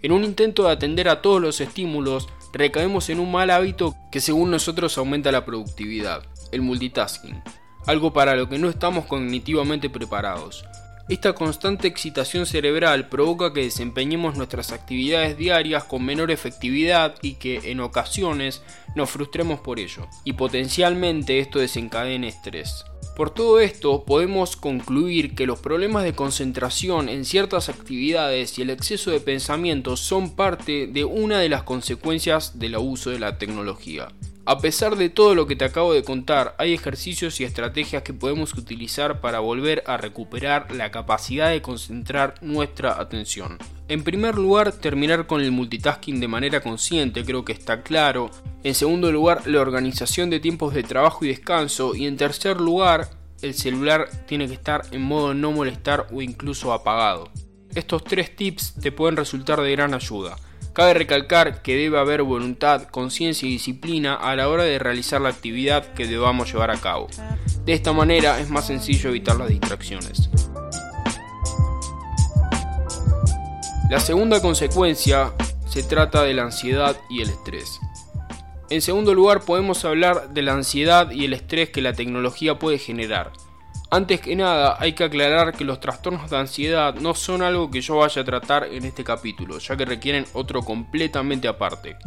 En 0.01 0.13
un 0.13 0.23
intento 0.23 0.63
de 0.63 0.71
atender 0.71 1.09
a 1.09 1.21
todos 1.21 1.41
los 1.41 1.61
estímulos, 1.61 2.27
recaemos 2.53 3.09
en 3.09 3.19
un 3.19 3.31
mal 3.31 3.49
hábito 3.49 3.95
que 4.11 4.21
según 4.21 4.49
nosotros 4.49 4.97
aumenta 4.97 5.31
la 5.31 5.45
productividad, 5.45 6.23
el 6.51 6.61
multitasking 6.61 7.41
algo 7.87 8.13
para 8.13 8.35
lo 8.35 8.47
que 8.47 8.59
no 8.59 8.69
estamos 8.69 9.05
cognitivamente 9.05 9.89
preparados. 9.89 10.65
Esta 11.09 11.33
constante 11.33 11.87
excitación 11.87 12.45
cerebral 12.45 13.09
provoca 13.09 13.51
que 13.53 13.63
desempeñemos 13.63 14.37
nuestras 14.37 14.71
actividades 14.71 15.37
diarias 15.37 15.83
con 15.83 16.05
menor 16.05 16.31
efectividad 16.31 17.15
y 17.21 17.33
que 17.33 17.71
en 17.71 17.79
ocasiones 17.81 18.61
nos 18.95 19.09
frustremos 19.09 19.59
por 19.59 19.79
ello, 19.79 20.07
y 20.23 20.33
potencialmente 20.33 21.39
esto 21.39 21.59
desencadene 21.59 22.27
estrés. 22.27 22.85
Por 23.15 23.29
todo 23.29 23.59
esto 23.59 24.03
podemos 24.05 24.55
concluir 24.55 25.35
que 25.35 25.45
los 25.45 25.59
problemas 25.59 26.03
de 26.03 26.13
concentración 26.13 27.09
en 27.09 27.25
ciertas 27.25 27.67
actividades 27.67 28.57
y 28.57 28.61
el 28.61 28.69
exceso 28.69 29.11
de 29.11 29.19
pensamiento 29.19 29.97
son 29.97 30.35
parte 30.35 30.87
de 30.87 31.03
una 31.03 31.39
de 31.39 31.49
las 31.49 31.63
consecuencias 31.63 32.57
del 32.57 32.75
abuso 32.75 33.09
de 33.09 33.19
la 33.19 33.37
tecnología. 33.37 34.07
A 34.43 34.57
pesar 34.57 34.95
de 34.95 35.09
todo 35.09 35.35
lo 35.35 35.45
que 35.45 35.55
te 35.55 35.65
acabo 35.65 35.93
de 35.93 36.03
contar, 36.03 36.55
hay 36.57 36.73
ejercicios 36.73 37.39
y 37.39 37.43
estrategias 37.43 38.01
que 38.01 38.13
podemos 38.13 38.55
utilizar 38.55 39.21
para 39.21 39.39
volver 39.39 39.83
a 39.85 39.97
recuperar 39.97 40.71
la 40.71 40.89
capacidad 40.89 41.51
de 41.51 41.61
concentrar 41.61 42.33
nuestra 42.41 42.99
atención. 42.99 43.59
En 43.87 44.03
primer 44.03 44.39
lugar, 44.39 44.71
terminar 44.71 45.27
con 45.27 45.41
el 45.41 45.51
multitasking 45.51 46.19
de 46.19 46.27
manera 46.27 46.61
consciente, 46.61 47.23
creo 47.23 47.45
que 47.45 47.53
está 47.53 47.83
claro. 47.83 48.31
En 48.63 48.73
segundo 48.73 49.11
lugar, 49.11 49.45
la 49.45 49.61
organización 49.61 50.31
de 50.31 50.39
tiempos 50.39 50.73
de 50.73 50.81
trabajo 50.81 51.23
y 51.23 51.27
descanso. 51.27 51.93
Y 51.93 52.07
en 52.07 52.17
tercer 52.17 52.59
lugar, 52.59 53.09
el 53.43 53.53
celular 53.53 54.07
tiene 54.25 54.47
que 54.47 54.53
estar 54.53 54.81
en 54.91 55.03
modo 55.03 55.35
no 55.35 55.51
molestar 55.51 56.07
o 56.11 56.19
incluso 56.19 56.73
apagado. 56.73 57.29
Estos 57.75 58.03
tres 58.03 58.35
tips 58.35 58.73
te 58.81 58.91
pueden 58.91 59.17
resultar 59.17 59.61
de 59.61 59.71
gran 59.71 59.93
ayuda. 59.93 60.35
Cabe 60.73 60.93
recalcar 60.93 61.61
que 61.61 61.75
debe 61.75 61.99
haber 61.99 62.23
voluntad, 62.23 62.83
conciencia 62.83 63.45
y 63.45 63.51
disciplina 63.51 64.15
a 64.15 64.35
la 64.37 64.47
hora 64.47 64.63
de 64.63 64.79
realizar 64.79 65.19
la 65.19 65.29
actividad 65.29 65.85
que 65.93 66.07
debamos 66.07 66.51
llevar 66.51 66.71
a 66.71 66.79
cabo. 66.79 67.07
De 67.65 67.73
esta 67.73 67.91
manera 67.91 68.39
es 68.39 68.49
más 68.49 68.67
sencillo 68.67 69.09
evitar 69.09 69.35
las 69.35 69.49
distracciones. 69.49 70.29
La 73.89 73.99
segunda 73.99 74.41
consecuencia 74.41 75.33
se 75.67 75.83
trata 75.83 76.23
de 76.23 76.33
la 76.33 76.43
ansiedad 76.43 76.95
y 77.09 77.21
el 77.21 77.29
estrés. 77.29 77.79
En 78.69 78.81
segundo 78.81 79.13
lugar 79.13 79.41
podemos 79.41 79.83
hablar 79.83 80.29
de 80.29 80.41
la 80.41 80.53
ansiedad 80.53 81.11
y 81.11 81.25
el 81.25 81.33
estrés 81.33 81.71
que 81.71 81.81
la 81.81 81.91
tecnología 81.91 82.57
puede 82.57 82.77
generar. 82.77 83.33
Antes 83.93 84.21
que 84.21 84.37
nada, 84.37 84.77
hay 84.79 84.93
que 84.93 85.03
aclarar 85.03 85.51
que 85.51 85.65
los 85.65 85.81
trastornos 85.81 86.29
de 86.29 86.37
ansiedad 86.37 86.95
no 86.95 87.13
son 87.13 87.41
algo 87.41 87.69
que 87.69 87.81
yo 87.81 87.97
vaya 87.97 88.21
a 88.21 88.25
tratar 88.25 88.63
en 88.71 88.85
este 88.85 89.03
capítulo, 89.03 89.57
ya 89.59 89.75
que 89.75 89.83
requieren 89.83 90.25
otro 90.31 90.61
completamente 90.61 91.49
aparte. 91.49 91.97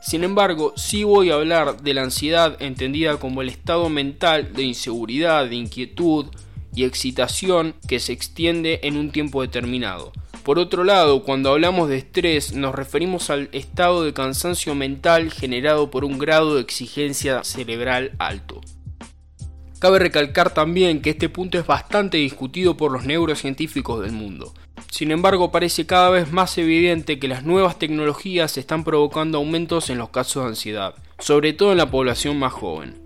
Sin 0.00 0.24
embargo, 0.24 0.72
sí 0.76 1.04
voy 1.04 1.28
a 1.28 1.34
hablar 1.34 1.82
de 1.82 1.92
la 1.92 2.04
ansiedad 2.04 2.56
entendida 2.62 3.18
como 3.18 3.42
el 3.42 3.50
estado 3.50 3.90
mental 3.90 4.54
de 4.54 4.62
inseguridad, 4.62 5.46
de 5.46 5.56
inquietud 5.56 6.24
y 6.74 6.84
excitación 6.84 7.74
que 7.86 8.00
se 8.00 8.14
extiende 8.14 8.80
en 8.84 8.96
un 8.96 9.10
tiempo 9.10 9.42
determinado. 9.42 10.12
Por 10.42 10.58
otro 10.58 10.84
lado, 10.84 11.22
cuando 11.22 11.50
hablamos 11.50 11.90
de 11.90 11.98
estrés 11.98 12.54
nos 12.54 12.74
referimos 12.74 13.28
al 13.28 13.50
estado 13.52 14.04
de 14.04 14.14
cansancio 14.14 14.74
mental 14.74 15.30
generado 15.30 15.90
por 15.90 16.06
un 16.06 16.16
grado 16.16 16.54
de 16.54 16.62
exigencia 16.62 17.44
cerebral 17.44 18.12
alto. 18.18 18.62
Cabe 19.86 20.00
recalcar 20.00 20.52
también 20.52 21.00
que 21.00 21.10
este 21.10 21.28
punto 21.28 21.60
es 21.60 21.64
bastante 21.64 22.16
discutido 22.16 22.76
por 22.76 22.90
los 22.90 23.04
neurocientíficos 23.04 24.02
del 24.02 24.10
mundo. 24.10 24.52
Sin 24.90 25.12
embargo, 25.12 25.52
parece 25.52 25.86
cada 25.86 26.10
vez 26.10 26.32
más 26.32 26.58
evidente 26.58 27.20
que 27.20 27.28
las 27.28 27.44
nuevas 27.44 27.78
tecnologías 27.78 28.58
están 28.58 28.82
provocando 28.82 29.38
aumentos 29.38 29.88
en 29.88 29.98
los 29.98 30.08
casos 30.08 30.42
de 30.42 30.48
ansiedad, 30.48 30.96
sobre 31.20 31.52
todo 31.52 31.70
en 31.70 31.78
la 31.78 31.88
población 31.88 32.36
más 32.36 32.52
joven. 32.52 32.98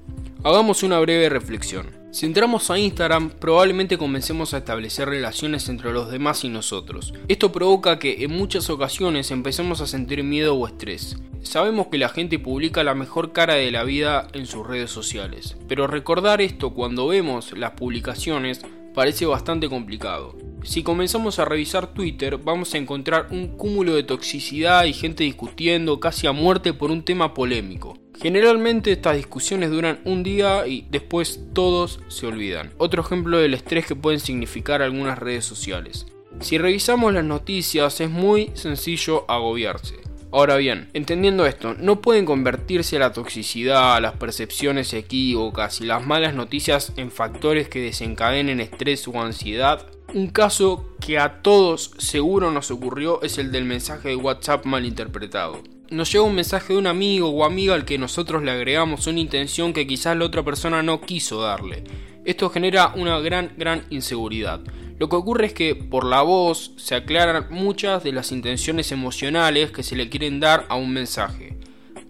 Hagamos 0.42 0.82
una 0.82 0.98
breve 1.00 1.28
reflexión. 1.28 1.99
Si 2.12 2.26
entramos 2.26 2.68
a 2.70 2.78
Instagram, 2.78 3.30
probablemente 3.30 3.96
comencemos 3.96 4.52
a 4.52 4.58
establecer 4.58 5.08
relaciones 5.08 5.68
entre 5.68 5.92
los 5.92 6.10
demás 6.10 6.42
y 6.42 6.48
nosotros. 6.48 7.14
Esto 7.28 7.52
provoca 7.52 8.00
que 8.00 8.24
en 8.24 8.32
muchas 8.32 8.68
ocasiones 8.68 9.30
empecemos 9.30 9.80
a 9.80 9.86
sentir 9.86 10.24
miedo 10.24 10.56
o 10.56 10.66
estrés. 10.66 11.18
Sabemos 11.42 11.86
que 11.86 11.98
la 11.98 12.08
gente 12.08 12.40
publica 12.40 12.82
la 12.82 12.96
mejor 12.96 13.32
cara 13.32 13.54
de 13.54 13.70
la 13.70 13.84
vida 13.84 14.26
en 14.32 14.46
sus 14.46 14.66
redes 14.66 14.90
sociales, 14.90 15.56
pero 15.68 15.86
recordar 15.86 16.40
esto 16.40 16.74
cuando 16.74 17.06
vemos 17.06 17.56
las 17.56 17.72
publicaciones 17.72 18.60
parece 18.92 19.24
bastante 19.24 19.68
complicado. 19.68 20.36
Si 20.64 20.82
comenzamos 20.82 21.38
a 21.38 21.44
revisar 21.44 21.94
Twitter 21.94 22.38
vamos 22.38 22.74
a 22.74 22.78
encontrar 22.78 23.28
un 23.30 23.56
cúmulo 23.56 23.94
de 23.94 24.02
toxicidad 24.02 24.84
y 24.84 24.94
gente 24.94 25.22
discutiendo 25.22 26.00
casi 26.00 26.26
a 26.26 26.32
muerte 26.32 26.72
por 26.74 26.90
un 26.90 27.04
tema 27.04 27.34
polémico. 27.34 27.99
Generalmente 28.20 28.92
estas 28.92 29.16
discusiones 29.16 29.70
duran 29.70 30.00
un 30.04 30.22
día 30.22 30.66
y 30.66 30.86
después 30.90 31.40
todos 31.54 32.00
se 32.08 32.26
olvidan. 32.26 32.70
Otro 32.76 33.02
ejemplo 33.02 33.38
del 33.38 33.54
estrés 33.54 33.86
que 33.86 33.96
pueden 33.96 34.20
significar 34.20 34.82
algunas 34.82 35.18
redes 35.18 35.46
sociales. 35.46 36.06
Si 36.40 36.58
revisamos 36.58 37.14
las 37.14 37.24
noticias 37.24 37.98
es 38.00 38.10
muy 38.10 38.50
sencillo 38.52 39.24
agobiarse. 39.26 39.96
Ahora 40.32 40.56
bien, 40.56 40.90
entendiendo 40.92 41.46
esto, 41.46 41.74
no 41.74 42.02
pueden 42.02 42.26
convertirse 42.26 42.98
la 42.98 43.12
toxicidad, 43.12 44.00
las 44.02 44.16
percepciones 44.16 44.92
equívocas 44.92 45.80
y 45.80 45.86
las 45.86 46.06
malas 46.06 46.34
noticias 46.34 46.92
en 46.96 47.10
factores 47.10 47.68
que 47.68 47.80
desencadenen 47.80 48.60
estrés 48.60 49.08
o 49.08 49.20
ansiedad. 49.20 49.86
Un 50.12 50.28
caso 50.28 50.94
que 51.00 51.18
a 51.18 51.40
todos 51.40 51.92
seguro 51.96 52.50
nos 52.52 52.70
ocurrió 52.70 53.22
es 53.22 53.38
el 53.38 53.50
del 53.50 53.64
mensaje 53.64 54.10
de 54.10 54.16
WhatsApp 54.16 54.66
malinterpretado. 54.66 55.62
Nos 55.90 56.12
llega 56.12 56.24
un 56.24 56.34
mensaje 56.34 56.72
de 56.72 56.78
un 56.78 56.86
amigo 56.86 57.28
o 57.28 57.44
amiga 57.44 57.74
al 57.74 57.84
que 57.84 57.98
nosotros 57.98 58.42
le 58.42 58.52
agregamos 58.52 59.06
una 59.06 59.20
intención 59.20 59.72
que 59.72 59.86
quizás 59.86 60.16
la 60.16 60.24
otra 60.24 60.44
persona 60.44 60.82
no 60.82 61.00
quiso 61.00 61.42
darle. 61.42 61.82
Esto 62.24 62.48
genera 62.50 62.92
una 62.94 63.18
gran, 63.18 63.52
gran 63.56 63.84
inseguridad. 63.90 64.60
Lo 64.98 65.08
que 65.08 65.16
ocurre 65.16 65.46
es 65.46 65.52
que 65.54 65.74
por 65.74 66.04
la 66.04 66.22
voz 66.22 66.72
se 66.76 66.94
aclaran 66.94 67.46
muchas 67.50 68.04
de 68.04 68.12
las 68.12 68.30
intenciones 68.32 68.92
emocionales 68.92 69.72
que 69.72 69.82
se 69.82 69.96
le 69.96 70.08
quieren 70.08 70.38
dar 70.38 70.66
a 70.68 70.76
un 70.76 70.92
mensaje. 70.92 71.56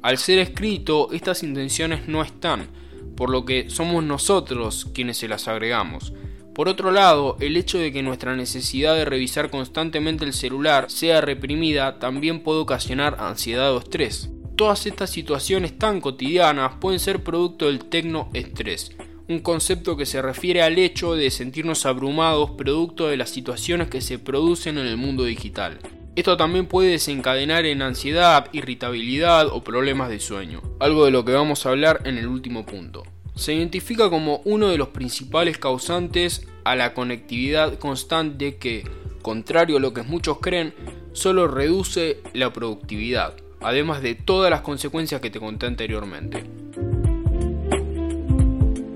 Al 0.02 0.18
ser 0.18 0.40
escrito, 0.40 1.12
estas 1.12 1.42
intenciones 1.42 2.08
no 2.08 2.22
están, 2.22 2.68
por 3.16 3.30
lo 3.30 3.44
que 3.44 3.70
somos 3.70 4.02
nosotros 4.02 4.88
quienes 4.92 5.18
se 5.18 5.28
las 5.28 5.46
agregamos. 5.46 6.12
Por 6.60 6.68
otro 6.68 6.90
lado, 6.90 7.38
el 7.40 7.56
hecho 7.56 7.78
de 7.78 7.90
que 7.90 8.02
nuestra 8.02 8.36
necesidad 8.36 8.94
de 8.94 9.06
revisar 9.06 9.48
constantemente 9.48 10.26
el 10.26 10.34
celular 10.34 10.90
sea 10.90 11.22
reprimida 11.22 11.98
también 11.98 12.42
puede 12.42 12.60
ocasionar 12.60 13.16
ansiedad 13.18 13.74
o 13.74 13.78
estrés. 13.78 14.28
Todas 14.56 14.84
estas 14.84 15.08
situaciones 15.08 15.78
tan 15.78 16.02
cotidianas 16.02 16.74
pueden 16.78 17.00
ser 17.00 17.24
producto 17.24 17.64
del 17.64 17.86
tecnoestrés, 17.86 18.94
un 19.26 19.38
concepto 19.38 19.96
que 19.96 20.04
se 20.04 20.20
refiere 20.20 20.60
al 20.60 20.78
hecho 20.78 21.14
de 21.14 21.30
sentirnos 21.30 21.86
abrumados 21.86 22.50
producto 22.50 23.08
de 23.08 23.16
las 23.16 23.30
situaciones 23.30 23.88
que 23.88 24.02
se 24.02 24.18
producen 24.18 24.76
en 24.76 24.86
el 24.86 24.98
mundo 24.98 25.24
digital. 25.24 25.78
Esto 26.14 26.36
también 26.36 26.66
puede 26.66 26.90
desencadenar 26.90 27.64
en 27.64 27.80
ansiedad, 27.80 28.48
irritabilidad 28.52 29.46
o 29.46 29.64
problemas 29.64 30.10
de 30.10 30.20
sueño, 30.20 30.60
algo 30.78 31.06
de 31.06 31.10
lo 31.10 31.24
que 31.24 31.32
vamos 31.32 31.64
a 31.64 31.70
hablar 31.70 32.02
en 32.04 32.18
el 32.18 32.26
último 32.26 32.66
punto. 32.66 33.04
Se 33.34 33.54
identifica 33.54 34.10
como 34.10 34.42
uno 34.44 34.68
de 34.68 34.78
los 34.78 34.88
principales 34.88 35.58
causantes 35.58 36.46
a 36.64 36.76
la 36.76 36.94
conectividad 36.94 37.78
constante 37.78 38.56
que, 38.56 38.84
contrario 39.22 39.78
a 39.78 39.80
lo 39.80 39.94
que 39.94 40.02
muchos 40.02 40.38
creen, 40.40 40.74
solo 41.12 41.48
reduce 41.48 42.20
la 42.34 42.52
productividad, 42.52 43.34
además 43.60 44.02
de 44.02 44.14
todas 44.14 44.50
las 44.50 44.60
consecuencias 44.60 45.20
que 45.20 45.30
te 45.30 45.40
conté 45.40 45.66
anteriormente. 45.66 46.44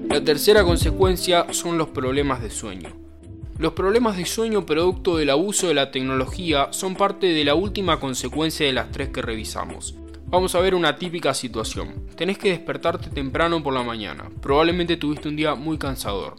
La 0.08 0.22
tercera 0.22 0.62
consecuencia 0.62 1.46
son 1.52 1.76
los 1.76 1.88
problemas 1.88 2.40
de 2.40 2.50
sueño. 2.50 2.90
Los 3.58 3.72
problemas 3.72 4.16
de 4.16 4.26
sueño 4.26 4.66
producto 4.66 5.16
del 5.16 5.30
abuso 5.30 5.68
de 5.68 5.74
la 5.74 5.90
tecnología 5.90 6.68
son 6.70 6.96
parte 6.96 7.26
de 7.28 7.44
la 7.44 7.54
última 7.54 7.98
consecuencia 7.98 8.66
de 8.66 8.72
las 8.72 8.90
tres 8.90 9.08
que 9.10 9.22
revisamos. 9.22 9.96
Vamos 10.34 10.56
a 10.56 10.60
ver 10.60 10.74
una 10.74 10.96
típica 10.96 11.32
situación. 11.32 12.08
Tenés 12.16 12.38
que 12.38 12.48
despertarte 12.48 13.08
temprano 13.08 13.62
por 13.62 13.72
la 13.72 13.84
mañana. 13.84 14.32
Probablemente 14.42 14.96
tuviste 14.96 15.28
un 15.28 15.36
día 15.36 15.54
muy 15.54 15.78
cansador. 15.78 16.34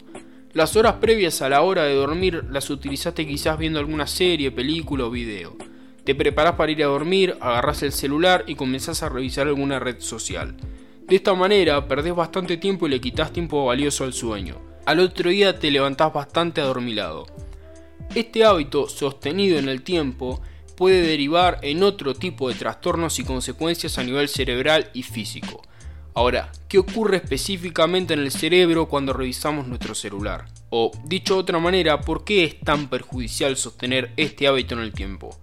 Las 0.52 0.76
horas 0.76 0.96
previas 1.00 1.40
a 1.40 1.48
la 1.48 1.62
hora 1.62 1.84
de 1.84 1.94
dormir 1.94 2.44
las 2.50 2.68
utilizaste 2.68 3.26
quizás 3.26 3.56
viendo 3.56 3.78
alguna 3.78 4.06
serie, 4.06 4.50
película 4.50 5.06
o 5.06 5.10
video. 5.10 5.56
Te 6.04 6.14
preparás 6.14 6.56
para 6.56 6.72
ir 6.72 6.82
a 6.84 6.88
dormir, 6.88 7.38
agarrás 7.40 7.82
el 7.84 7.92
celular 7.92 8.44
y 8.46 8.54
comenzás 8.54 9.02
a 9.02 9.08
revisar 9.08 9.46
alguna 9.46 9.78
red 9.78 9.98
social. 10.00 10.58
De 11.08 11.16
esta 11.16 11.32
manera 11.32 11.88
perdés 11.88 12.14
bastante 12.14 12.58
tiempo 12.58 12.86
y 12.86 12.90
le 12.90 13.00
quitas 13.00 13.32
tiempo 13.32 13.64
valioso 13.64 14.04
al 14.04 14.12
sueño. 14.12 14.60
Al 14.84 15.00
otro 15.00 15.30
día 15.30 15.58
te 15.58 15.70
levantás 15.70 16.12
bastante 16.12 16.60
adormilado. 16.60 17.24
Este 18.14 18.44
hábito 18.44 18.90
sostenido 18.90 19.58
en 19.58 19.70
el 19.70 19.80
tiempo 19.80 20.42
puede 20.76 21.02
derivar 21.02 21.58
en 21.62 21.82
otro 21.82 22.14
tipo 22.14 22.48
de 22.48 22.54
trastornos 22.54 23.18
y 23.18 23.24
consecuencias 23.24 23.98
a 23.98 24.04
nivel 24.04 24.28
cerebral 24.28 24.90
y 24.94 25.02
físico. 25.02 25.62
Ahora, 26.14 26.52
¿qué 26.68 26.78
ocurre 26.78 27.16
específicamente 27.16 28.14
en 28.14 28.20
el 28.20 28.30
cerebro 28.30 28.86
cuando 28.88 29.12
revisamos 29.12 29.66
nuestro 29.66 29.94
celular? 29.94 30.46
O, 30.70 30.92
dicho 31.04 31.34
de 31.34 31.40
otra 31.40 31.58
manera, 31.58 32.00
¿por 32.00 32.24
qué 32.24 32.44
es 32.44 32.60
tan 32.60 32.88
perjudicial 32.88 33.56
sostener 33.56 34.12
este 34.16 34.46
hábito 34.46 34.74
en 34.74 34.80
el 34.80 34.92
tiempo? 34.92 35.38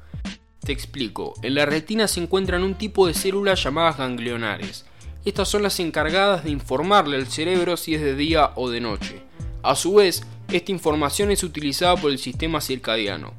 Te 0.59 0.71
explico, 0.71 1.33
en 1.41 1.55
la 1.55 1.65
retina 1.65 2.07
se 2.07 2.21
encuentran 2.21 2.63
un 2.63 2.75
tipo 2.75 3.05
de 3.05 3.13
células 3.13 3.61
llamadas 3.63 3.97
ganglionares, 3.97 4.85
estas 5.25 5.47
son 5.47 5.63
las 5.63 5.79
encargadas 5.79 6.43
de 6.43 6.51
informarle 6.51 7.15
al 7.15 7.27
cerebro 7.27 7.77
si 7.77 7.95
es 7.95 8.01
de 8.01 8.13
día 8.13 8.51
o 8.55 8.69
de 8.69 8.81
noche. 8.81 9.21
A 9.61 9.73
su 9.75 9.95
vez, 9.95 10.23
esta 10.51 10.71
información 10.73 11.31
es 11.31 11.43
utilizada 11.43 11.95
por 11.95 12.11
el 12.11 12.19
sistema 12.19 12.59
circadiano. 12.59 13.33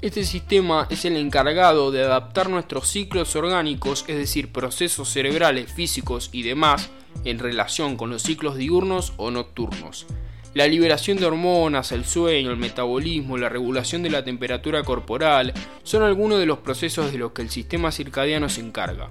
Este 0.00 0.24
sistema 0.24 0.86
es 0.90 1.04
el 1.04 1.16
encargado 1.16 1.90
de 1.90 2.04
adaptar 2.04 2.48
nuestros 2.48 2.88
ciclos 2.88 3.34
orgánicos, 3.34 4.04
es 4.06 4.16
decir, 4.16 4.52
procesos 4.52 5.08
cerebrales, 5.08 5.72
físicos 5.72 6.30
y 6.32 6.42
demás, 6.42 6.90
en 7.24 7.38
relación 7.38 7.96
con 7.96 8.10
los 8.10 8.22
ciclos 8.22 8.56
diurnos 8.56 9.12
o 9.16 9.30
nocturnos. 9.30 10.06
La 10.54 10.66
liberación 10.66 11.18
de 11.18 11.26
hormonas, 11.26 11.92
el 11.92 12.04
sueño, 12.04 12.50
el 12.50 12.56
metabolismo, 12.56 13.36
la 13.36 13.48
regulación 13.48 14.02
de 14.02 14.10
la 14.10 14.24
temperatura 14.24 14.82
corporal 14.82 15.52
son 15.82 16.02
algunos 16.02 16.38
de 16.38 16.46
los 16.46 16.58
procesos 16.58 17.12
de 17.12 17.18
los 17.18 17.32
que 17.32 17.42
el 17.42 17.50
sistema 17.50 17.92
circadiano 17.92 18.48
se 18.48 18.60
encarga 18.60 19.10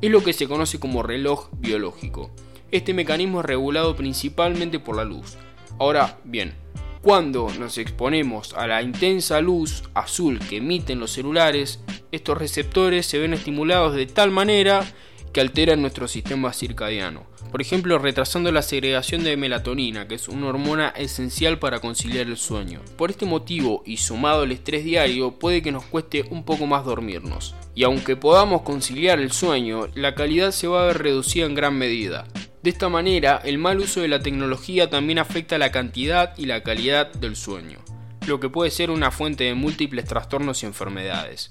es 0.00 0.10
lo 0.10 0.24
que 0.24 0.32
se 0.32 0.48
conoce 0.48 0.80
como 0.80 1.02
reloj 1.02 1.48
biológico. 1.58 2.30
Este 2.70 2.94
mecanismo 2.94 3.40
es 3.40 3.46
regulado 3.46 3.96
principalmente 3.96 4.78
por 4.78 4.96
la 4.96 5.04
luz. 5.04 5.36
Ahora 5.78 6.18
bien, 6.24 6.54
cuando 7.02 7.48
nos 7.58 7.78
exponemos 7.78 8.52
a 8.54 8.66
la 8.66 8.82
intensa 8.82 9.40
luz 9.40 9.84
azul 9.94 10.38
que 10.38 10.58
emiten 10.58 11.00
los 11.00 11.12
celulares, 11.12 11.80
estos 12.12 12.36
receptores 12.36 13.06
se 13.06 13.18
ven 13.18 13.32
estimulados 13.32 13.94
de 13.94 14.06
tal 14.06 14.30
manera 14.30 14.84
que 15.32 15.40
alteran 15.40 15.80
nuestro 15.80 16.08
sistema 16.08 16.52
circadiano. 16.52 17.24
Por 17.50 17.60
ejemplo, 17.62 17.98
retrasando 17.98 18.52
la 18.52 18.62
segregación 18.62 19.24
de 19.24 19.36
melatonina, 19.36 20.06
que 20.06 20.16
es 20.16 20.28
una 20.28 20.48
hormona 20.48 20.88
esencial 20.90 21.58
para 21.58 21.80
conciliar 21.80 22.26
el 22.26 22.36
sueño. 22.36 22.80
Por 22.96 23.10
este 23.10 23.26
motivo 23.26 23.82
y 23.86 23.96
sumado 23.96 24.42
al 24.42 24.52
estrés 24.52 24.84
diario, 24.84 25.32
puede 25.32 25.62
que 25.62 25.72
nos 25.72 25.84
cueste 25.84 26.24
un 26.30 26.44
poco 26.44 26.66
más 26.66 26.84
dormirnos. 26.84 27.54
Y 27.74 27.84
aunque 27.84 28.16
podamos 28.16 28.62
conciliar 28.62 29.18
el 29.18 29.32
sueño, 29.32 29.88
la 29.94 30.14
calidad 30.14 30.52
se 30.52 30.68
va 30.68 30.82
a 30.82 30.86
ver 30.86 31.02
reducida 31.02 31.46
en 31.46 31.54
gran 31.54 31.76
medida. 31.76 32.26
De 32.62 32.68
esta 32.68 32.90
manera, 32.90 33.40
el 33.42 33.56
mal 33.56 33.78
uso 33.78 34.02
de 34.02 34.08
la 34.08 34.20
tecnología 34.20 34.90
también 34.90 35.18
afecta 35.18 35.56
la 35.56 35.72
cantidad 35.72 36.36
y 36.36 36.44
la 36.44 36.62
calidad 36.62 37.10
del 37.10 37.34
sueño, 37.34 37.78
lo 38.26 38.38
que 38.38 38.50
puede 38.50 38.70
ser 38.70 38.90
una 38.90 39.10
fuente 39.10 39.44
de 39.44 39.54
múltiples 39.54 40.04
trastornos 40.04 40.62
y 40.62 40.66
enfermedades. 40.66 41.50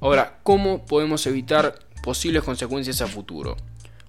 Ahora, 0.00 0.40
¿cómo 0.42 0.84
podemos 0.84 1.26
evitar 1.26 1.78
posibles 2.02 2.42
consecuencias 2.42 3.00
a 3.00 3.06
futuro? 3.06 3.56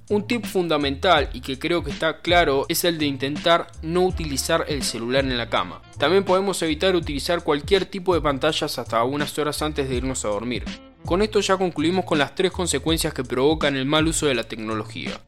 Un 0.10 0.28
tip 0.28 0.44
fundamental 0.44 1.30
y 1.32 1.40
que 1.40 1.58
creo 1.58 1.86
que 1.86 1.92
está 1.92 2.20
claro 2.20 2.66
es 2.68 2.84
el 2.84 2.98
de 2.98 3.06
intentar 3.06 3.68
no 3.82 4.02
utilizar 4.02 4.66
el 4.68 4.84
celular 4.84 5.24
en 5.24 5.38
la 5.38 5.50
cama. 5.50 5.82
También 5.98 6.26
podemos 6.26 6.62
evitar 6.64 6.98
utilizar 6.98 7.46
cualquier 7.46 7.86
tipo 7.86 8.14
de 8.14 8.20
pantallas 8.20 8.78
hasta 8.78 9.02
unas 9.06 9.38
horas 9.40 9.62
antes 9.62 9.88
de 9.88 9.96
irnos 9.96 10.26
a 10.26 10.28
dormir. 10.28 10.66
Con 11.06 11.22
esto 11.22 11.40
ya 11.40 11.56
concluimos 11.56 12.04
con 12.04 12.18
las 12.18 12.36
tres 12.36 12.52
consecuencias 12.52 13.14
que 13.14 13.24
provocan 13.24 13.78
el 13.78 13.86
mal 13.86 14.06
uso 14.06 14.26
de 14.26 14.36
la 14.36 14.44
tecnología. 14.44 15.22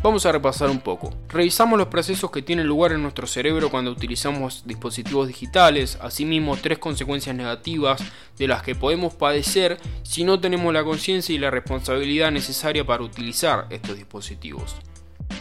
Vamos 0.00 0.24
a 0.26 0.32
repasar 0.32 0.70
un 0.70 0.78
poco. 0.78 1.12
Revisamos 1.28 1.76
los 1.76 1.88
procesos 1.88 2.30
que 2.30 2.40
tienen 2.40 2.68
lugar 2.68 2.92
en 2.92 3.02
nuestro 3.02 3.26
cerebro 3.26 3.68
cuando 3.68 3.90
utilizamos 3.90 4.62
dispositivos 4.64 5.26
digitales, 5.26 5.98
asimismo 6.00 6.56
tres 6.56 6.78
consecuencias 6.78 7.34
negativas 7.34 8.00
de 8.38 8.46
las 8.46 8.62
que 8.62 8.76
podemos 8.76 9.14
padecer 9.14 9.76
si 10.04 10.22
no 10.22 10.38
tenemos 10.38 10.72
la 10.72 10.84
conciencia 10.84 11.34
y 11.34 11.38
la 11.38 11.50
responsabilidad 11.50 12.30
necesaria 12.30 12.86
para 12.86 13.02
utilizar 13.02 13.66
estos 13.70 13.96
dispositivos. 13.96 14.76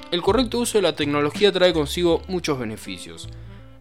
El 0.10 0.24
correcto 0.24 0.58
uso 0.58 0.80
de 0.80 0.82
la 0.82 0.96
tecnología 0.96 1.52
trae 1.52 1.72
consigo 1.72 2.24
muchos 2.28 2.58
beneficios. 2.58 3.30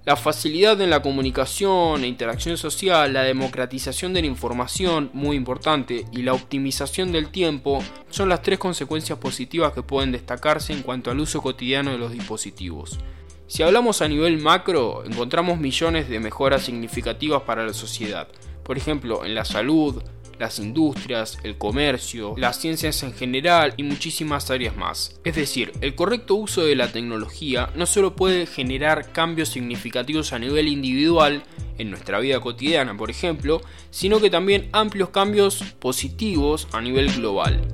La 0.07 0.15
facilidad 0.15 0.81
en 0.81 0.91
la 0.91 1.03
comunicación 1.03 2.05
e 2.05 2.07
interacción 2.07 2.57
social, 2.57 3.13
la 3.13 3.25
democratización 3.25 4.13
de 4.13 4.21
la 4.21 4.29
información, 4.29 5.11
muy 5.13 5.37
importante, 5.37 6.05
y 6.13 6.23
la 6.23 6.33
optimización 6.33 7.11
del 7.11 7.31
tiempo 7.31 7.83
son 8.09 8.29
las 8.29 8.41
tres 8.41 8.61
consecuencias 8.61 9.19
positivas 9.19 9.73
que 9.73 9.83
pueden 9.83 10.13
destacarse 10.13 10.73
en 10.73 10.83
cuanto 10.83 11.11
al 11.11 11.19
uso 11.19 11.43
cotidiano 11.43 11.91
de 11.91 11.99
los 11.99 12.13
dispositivos. 12.13 13.01
Si 13.49 13.65
hablamos 13.65 14.01
a 14.01 14.07
nivel 14.07 14.39
macro, 14.39 15.05
encontramos 15.05 15.59
millones 15.59 16.09
de 16.09 16.21
mejoras 16.21 16.63
significativas 16.63 17.43
para 17.43 17.67
la 17.67 17.75
sociedad, 17.75 18.29
por 18.63 18.79
ejemplo, 18.79 19.25
en 19.25 19.35
la 19.35 19.45
salud, 19.45 20.05
las 20.39 20.59
industrias, 20.59 21.39
el 21.43 21.59
comercio, 21.59 22.35
las 22.37 22.61
ciencias 22.61 23.03
en 23.03 23.13
general 23.13 23.75
y 23.77 23.83
muchísimas 23.83 24.51
áreas 24.51 24.77
más. 24.77 25.21
Es 25.25 25.37
decir, 25.37 25.73
el 25.81 25.95
correcto 25.95 26.35
uso 26.35 26.63
de 26.63 26.77
la 26.77 26.93
tecnología 26.93 27.71
no 27.75 27.87
solo 27.87 28.17
puede 28.17 28.47
generar 28.47 29.13
cambios 29.13 29.51
significativos 29.51 30.33
a 30.33 30.39
nivel 30.39 30.69
individual, 30.69 31.43
en 31.79 31.91
nuestra 31.91 32.21
vida 32.21 32.41
cotidiana 32.41 32.97
por 32.97 33.11
ejemplo, 33.11 33.61
sino 33.91 34.21
que 34.21 34.31
también 34.31 34.69
amplios 34.73 35.11
cambios 35.11 35.63
positivos 35.79 36.69
a 36.73 36.81
nivel 36.81 37.13
global. 37.13 37.67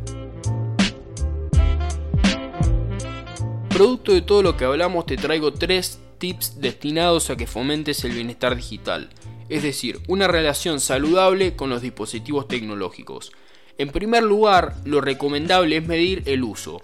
Producto 3.69 4.13
de 4.13 4.23
todo 4.23 4.43
lo 4.43 4.57
que 4.57 4.65
hablamos 4.65 5.07
te 5.07 5.17
traigo 5.17 5.53
tres 5.53 6.01
tips 6.19 6.61
destinados 6.61 7.31
a 7.31 7.37
que 7.37 7.47
fomentes 7.47 8.05
el 8.05 8.13
bienestar 8.13 8.55
digital 8.55 9.09
es 9.53 9.63
decir, 9.63 10.01
una 10.09 10.29
relación 10.29 10.81
saludable 10.81 11.55
con 11.57 11.69
los 11.69 11.83
dispositivos 11.83 12.49
tecnológicos. 12.49 13.33
En 13.77 13.91
primer 13.91 14.23
lugar, 14.23 14.77
lo 14.87 15.03
recomendable 15.03 15.77
es 15.77 15.87
medir 15.87 16.23
el 16.25 16.43
uso. 16.43 16.81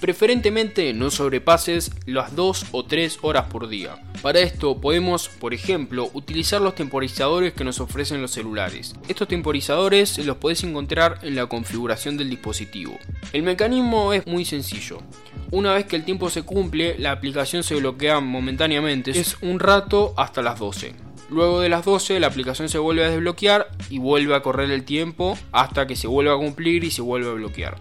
Preferentemente 0.00 0.94
no 0.94 1.10
sobrepases 1.10 1.90
las 2.06 2.34
2 2.34 2.66
o 2.72 2.86
3 2.86 3.18
horas 3.20 3.50
por 3.50 3.68
día. 3.68 4.02
Para 4.22 4.40
esto 4.40 4.80
podemos, 4.80 5.28
por 5.28 5.52
ejemplo, 5.52 6.08
utilizar 6.14 6.62
los 6.62 6.74
temporizadores 6.74 7.52
que 7.52 7.64
nos 7.64 7.80
ofrecen 7.80 8.22
los 8.22 8.30
celulares. 8.30 8.94
Estos 9.08 9.28
temporizadores 9.28 10.16
los 10.18 10.38
podés 10.38 10.64
encontrar 10.64 11.18
en 11.22 11.36
la 11.36 11.46
configuración 11.46 12.16
del 12.16 12.30
dispositivo. 12.30 12.98
El 13.34 13.42
mecanismo 13.42 14.14
es 14.14 14.26
muy 14.26 14.46
sencillo. 14.46 15.02
Una 15.50 15.74
vez 15.74 15.84
que 15.84 15.96
el 15.96 16.04
tiempo 16.04 16.30
se 16.30 16.42
cumple, 16.42 16.98
la 16.98 17.12
aplicación 17.12 17.62
se 17.62 17.74
bloquea 17.74 18.20
momentáneamente. 18.20 19.10
Es 19.10 19.36
un 19.42 19.60
rato 19.60 20.14
hasta 20.16 20.40
las 20.40 20.58
12. 20.58 21.05
Luego 21.28 21.60
de 21.60 21.68
las 21.68 21.84
12 21.84 22.20
la 22.20 22.28
aplicación 22.28 22.68
se 22.68 22.78
vuelve 22.78 23.04
a 23.04 23.10
desbloquear 23.10 23.68
y 23.90 23.98
vuelve 23.98 24.34
a 24.34 24.42
correr 24.42 24.70
el 24.70 24.84
tiempo 24.84 25.36
hasta 25.52 25.86
que 25.86 25.96
se 25.96 26.06
vuelva 26.06 26.34
a 26.34 26.38
cumplir 26.38 26.84
y 26.84 26.90
se 26.90 27.02
vuelve 27.02 27.30
a 27.30 27.34
bloquear. 27.34 27.80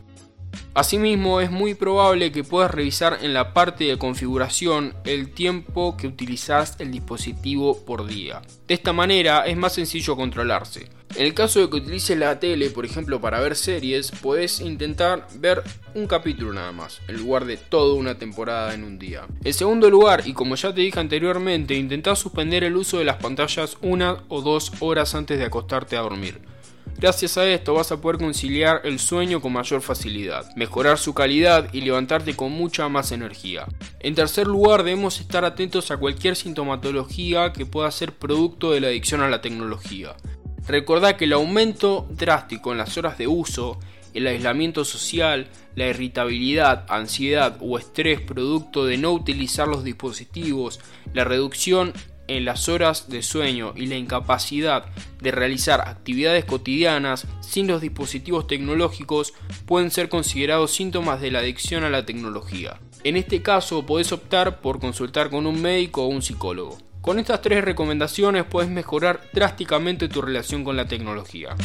Asimismo, 0.74 1.40
es 1.40 1.52
muy 1.52 1.74
probable 1.74 2.34
que 2.34 2.44
puedas 2.44 2.70
revisar 2.70 3.20
en 3.22 3.34
la 3.34 3.54
parte 3.54 3.86
de 3.86 3.98
configuración 3.98 4.94
el 5.06 5.32
tiempo 5.32 5.96
que 5.96 6.08
utilizas 6.08 6.76
el 6.80 6.92
dispositivo 6.92 7.86
por 7.86 8.06
día. 8.06 8.42
De 8.68 8.74
esta 8.74 8.92
manera 8.92 9.46
es 9.46 9.56
más 9.56 9.74
sencillo 9.74 10.18
controlarse. 10.18 10.90
En 11.14 11.26
el 11.26 11.34
caso 11.34 11.62
de 11.62 11.70
que 11.70 11.78
utilices 11.78 12.18
la 12.18 12.40
tele, 12.40 12.70
por 12.70 12.86
ejemplo, 12.86 13.22
para 13.22 13.40
ver 13.40 13.56
series, 13.56 14.12
puedes 14.12 14.60
intentar 14.60 15.28
ver 15.36 15.64
un 15.94 16.08
capítulo 16.08 16.52
nada 16.52 16.72
más, 16.74 17.00
en 17.08 17.18
lugar 17.18 17.46
de 17.46 17.56
toda 17.56 17.94
una 17.96 18.18
temporada 18.18 18.74
en 18.74 18.84
un 18.84 19.00
día. 19.00 19.26
En 19.44 19.54
segundo 19.54 19.90
lugar, 19.90 20.24
y 20.26 20.34
como 20.34 20.56
ya 20.56 20.74
te 20.74 20.82
dije 20.82 21.00
anteriormente, 21.00 21.76
intenta 21.76 22.16
suspender 22.16 22.66
el 22.66 22.76
uso 22.76 23.00
de 23.00 23.06
las 23.06 23.18
pantallas 23.18 23.78
una 23.82 24.24
o 24.28 24.42
dos 24.42 24.74
horas 24.82 25.16
antes 25.16 25.40
de 25.40 25.46
acostarte 25.46 25.96
a 25.96 26.02
dormir. 26.02 26.42
Gracias 26.98 27.38
a 27.38 27.46
esto 27.46 27.74
vas 27.74 27.92
a 27.92 28.00
poder 28.00 28.18
conciliar 28.18 28.82
el 28.86 29.00
sueño 29.00 29.42
con 29.42 29.52
mayor 29.52 29.82
facilidad, 29.82 30.46
mejorar 30.56 30.98
su 30.98 31.14
calidad 31.14 31.68
y 31.74 31.82
levantarte 31.82 32.38
con 32.38 32.54
mucha 32.54 32.88
más 32.88 33.12
energía. 33.12 33.68
En 34.00 34.16
tercer 34.16 34.48
lugar, 34.48 34.84
debemos 34.84 35.20
estar 35.20 35.44
atentos 35.44 35.92
a 35.92 35.98
cualquier 35.98 36.38
sintomatología 36.38 37.52
que 37.52 37.66
pueda 37.66 37.92
ser 37.92 38.14
producto 38.14 38.72
de 38.72 38.80
la 38.80 38.88
adicción 38.88 39.22
a 39.22 39.30
la 39.30 39.42
tecnología. 39.42 40.16
Recordá 40.68 41.16
que 41.16 41.26
el 41.26 41.34
aumento 41.34 42.08
drástico 42.10 42.72
en 42.72 42.80
las 42.80 42.98
horas 42.98 43.18
de 43.18 43.28
uso, 43.28 43.80
el 44.16 44.28
aislamiento 44.28 44.86
social, 44.86 45.48
la 45.76 45.88
irritabilidad, 45.88 46.86
ansiedad 46.90 47.58
o 47.60 47.78
estrés 47.78 48.22
producto 48.22 48.86
de 48.86 48.98
no 48.98 49.12
utilizar 49.12 49.68
los 49.68 49.84
dispositivos, 49.84 50.80
la 51.14 51.24
reducción 51.24 51.94
en 52.28 52.46
las 52.46 52.70
horas 52.70 53.10
de 53.10 53.22
sueño 53.22 53.74
y 53.76 53.86
la 53.86 53.98
incapacidad 53.98 54.86
de 55.22 55.32
realizar 55.32 55.82
actividades 55.82 56.46
cotidianas 56.46 57.28
sin 57.42 57.68
los 57.68 57.82
dispositivos 57.82 58.48
tecnológicos 58.48 59.34
pueden 59.66 59.92
ser 59.92 60.10
considerados 60.10 60.72
síntomas 60.72 61.22
de 61.22 61.32
la 61.32 61.40
adicción 61.40 61.84
a 61.84 61.90
la 61.90 62.06
tecnología. 62.06 62.80
En 63.04 63.18
este 63.18 63.44
caso 63.44 63.86
podés 63.86 64.12
optar 64.12 64.62
por 64.62 64.80
consultar 64.80 65.30
con 65.30 65.46
un 65.46 65.62
médico 65.62 66.04
o 66.04 66.08
un 66.08 66.24
psicólogo. 66.24 66.80
Con 67.06 67.20
estas 67.20 67.40
tres 67.40 67.64
recomendaciones 67.64 68.46
puedes 68.46 68.72
mejorar 68.72 69.22
drásticamente 69.32 70.10
tu 70.10 70.24
relación 70.24 70.64
con 70.64 70.76
la 70.76 70.88
tecnología. 70.88 71.56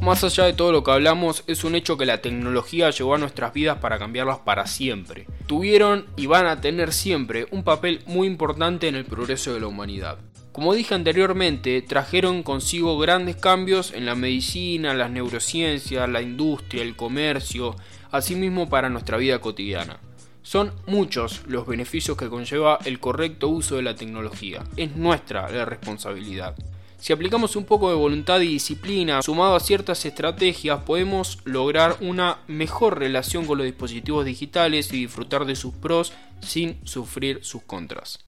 Más 0.00 0.22
allá 0.22 0.44
de 0.44 0.52
todo 0.52 0.70
lo 0.70 0.84
que 0.84 0.92
hablamos, 0.92 1.42
es 1.48 1.64
un 1.64 1.74
hecho 1.74 1.98
que 1.98 2.06
la 2.06 2.22
tecnología 2.22 2.90
llegó 2.90 3.16
a 3.16 3.18
nuestras 3.18 3.52
vidas 3.52 3.78
para 3.78 3.98
cambiarlas 3.98 4.38
para 4.38 4.68
siempre. 4.68 5.26
Tuvieron 5.48 6.06
y 6.16 6.26
van 6.26 6.46
a 6.46 6.60
tener 6.60 6.92
siempre 6.92 7.48
un 7.50 7.64
papel 7.64 8.04
muy 8.06 8.28
importante 8.28 8.86
en 8.86 8.94
el 8.94 9.06
progreso 9.06 9.52
de 9.52 9.58
la 9.58 9.66
humanidad. 9.66 10.18
Como 10.52 10.72
dije 10.72 10.94
anteriormente, 10.94 11.82
trajeron 11.82 12.44
consigo 12.44 12.96
grandes 12.98 13.34
cambios 13.34 13.92
en 13.92 14.06
la 14.06 14.14
medicina, 14.14 14.94
las 14.94 15.10
neurociencias, 15.10 16.08
la 16.08 16.22
industria, 16.22 16.84
el 16.84 16.94
comercio, 16.94 17.74
asimismo 18.12 18.68
para 18.68 18.88
nuestra 18.88 19.16
vida 19.16 19.40
cotidiana. 19.40 19.98
Son 20.46 20.72
muchos 20.86 21.42
los 21.48 21.66
beneficios 21.66 22.16
que 22.16 22.28
conlleva 22.28 22.78
el 22.84 23.00
correcto 23.00 23.48
uso 23.48 23.74
de 23.74 23.82
la 23.82 23.96
tecnología. 23.96 24.62
Es 24.76 24.94
nuestra 24.94 25.50
la 25.50 25.64
responsabilidad. 25.64 26.54
Si 27.00 27.12
aplicamos 27.12 27.56
un 27.56 27.64
poco 27.64 27.90
de 27.90 27.96
voluntad 27.96 28.38
y 28.38 28.46
disciplina 28.46 29.20
sumado 29.22 29.56
a 29.56 29.60
ciertas 29.60 30.06
estrategias, 30.06 30.84
podemos 30.84 31.40
lograr 31.42 31.96
una 32.00 32.38
mejor 32.46 33.00
relación 33.00 33.44
con 33.44 33.58
los 33.58 33.64
dispositivos 33.64 34.24
digitales 34.24 34.92
y 34.92 34.98
disfrutar 34.98 35.46
de 35.46 35.56
sus 35.56 35.74
pros 35.74 36.12
sin 36.42 36.78
sufrir 36.86 37.40
sus 37.42 37.62
contras. 37.62 38.24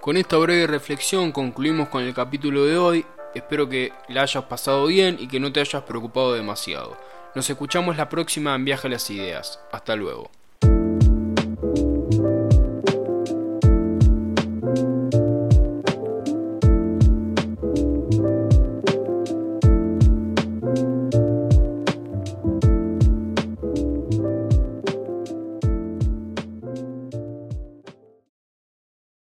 Con 0.00 0.16
esta 0.16 0.38
breve 0.38 0.66
reflexión 0.66 1.32
concluimos 1.32 1.90
con 1.90 2.02
el 2.02 2.14
capítulo 2.14 2.64
de 2.64 2.78
hoy. 2.78 3.04
Espero 3.34 3.68
que 3.68 3.92
la 4.08 4.22
hayas 4.22 4.44
pasado 4.44 4.86
bien 4.86 5.18
y 5.20 5.28
que 5.28 5.38
no 5.38 5.52
te 5.52 5.60
hayas 5.60 5.82
preocupado 5.82 6.32
demasiado. 6.32 6.96
Nos 7.34 7.50
escuchamos 7.50 7.98
la 7.98 8.08
próxima 8.08 8.54
en 8.54 8.64
Viaje 8.64 8.88
a 8.88 8.90
las 8.90 9.10
Ideas. 9.10 9.60
Hasta 9.70 9.96
luego. 9.96 10.30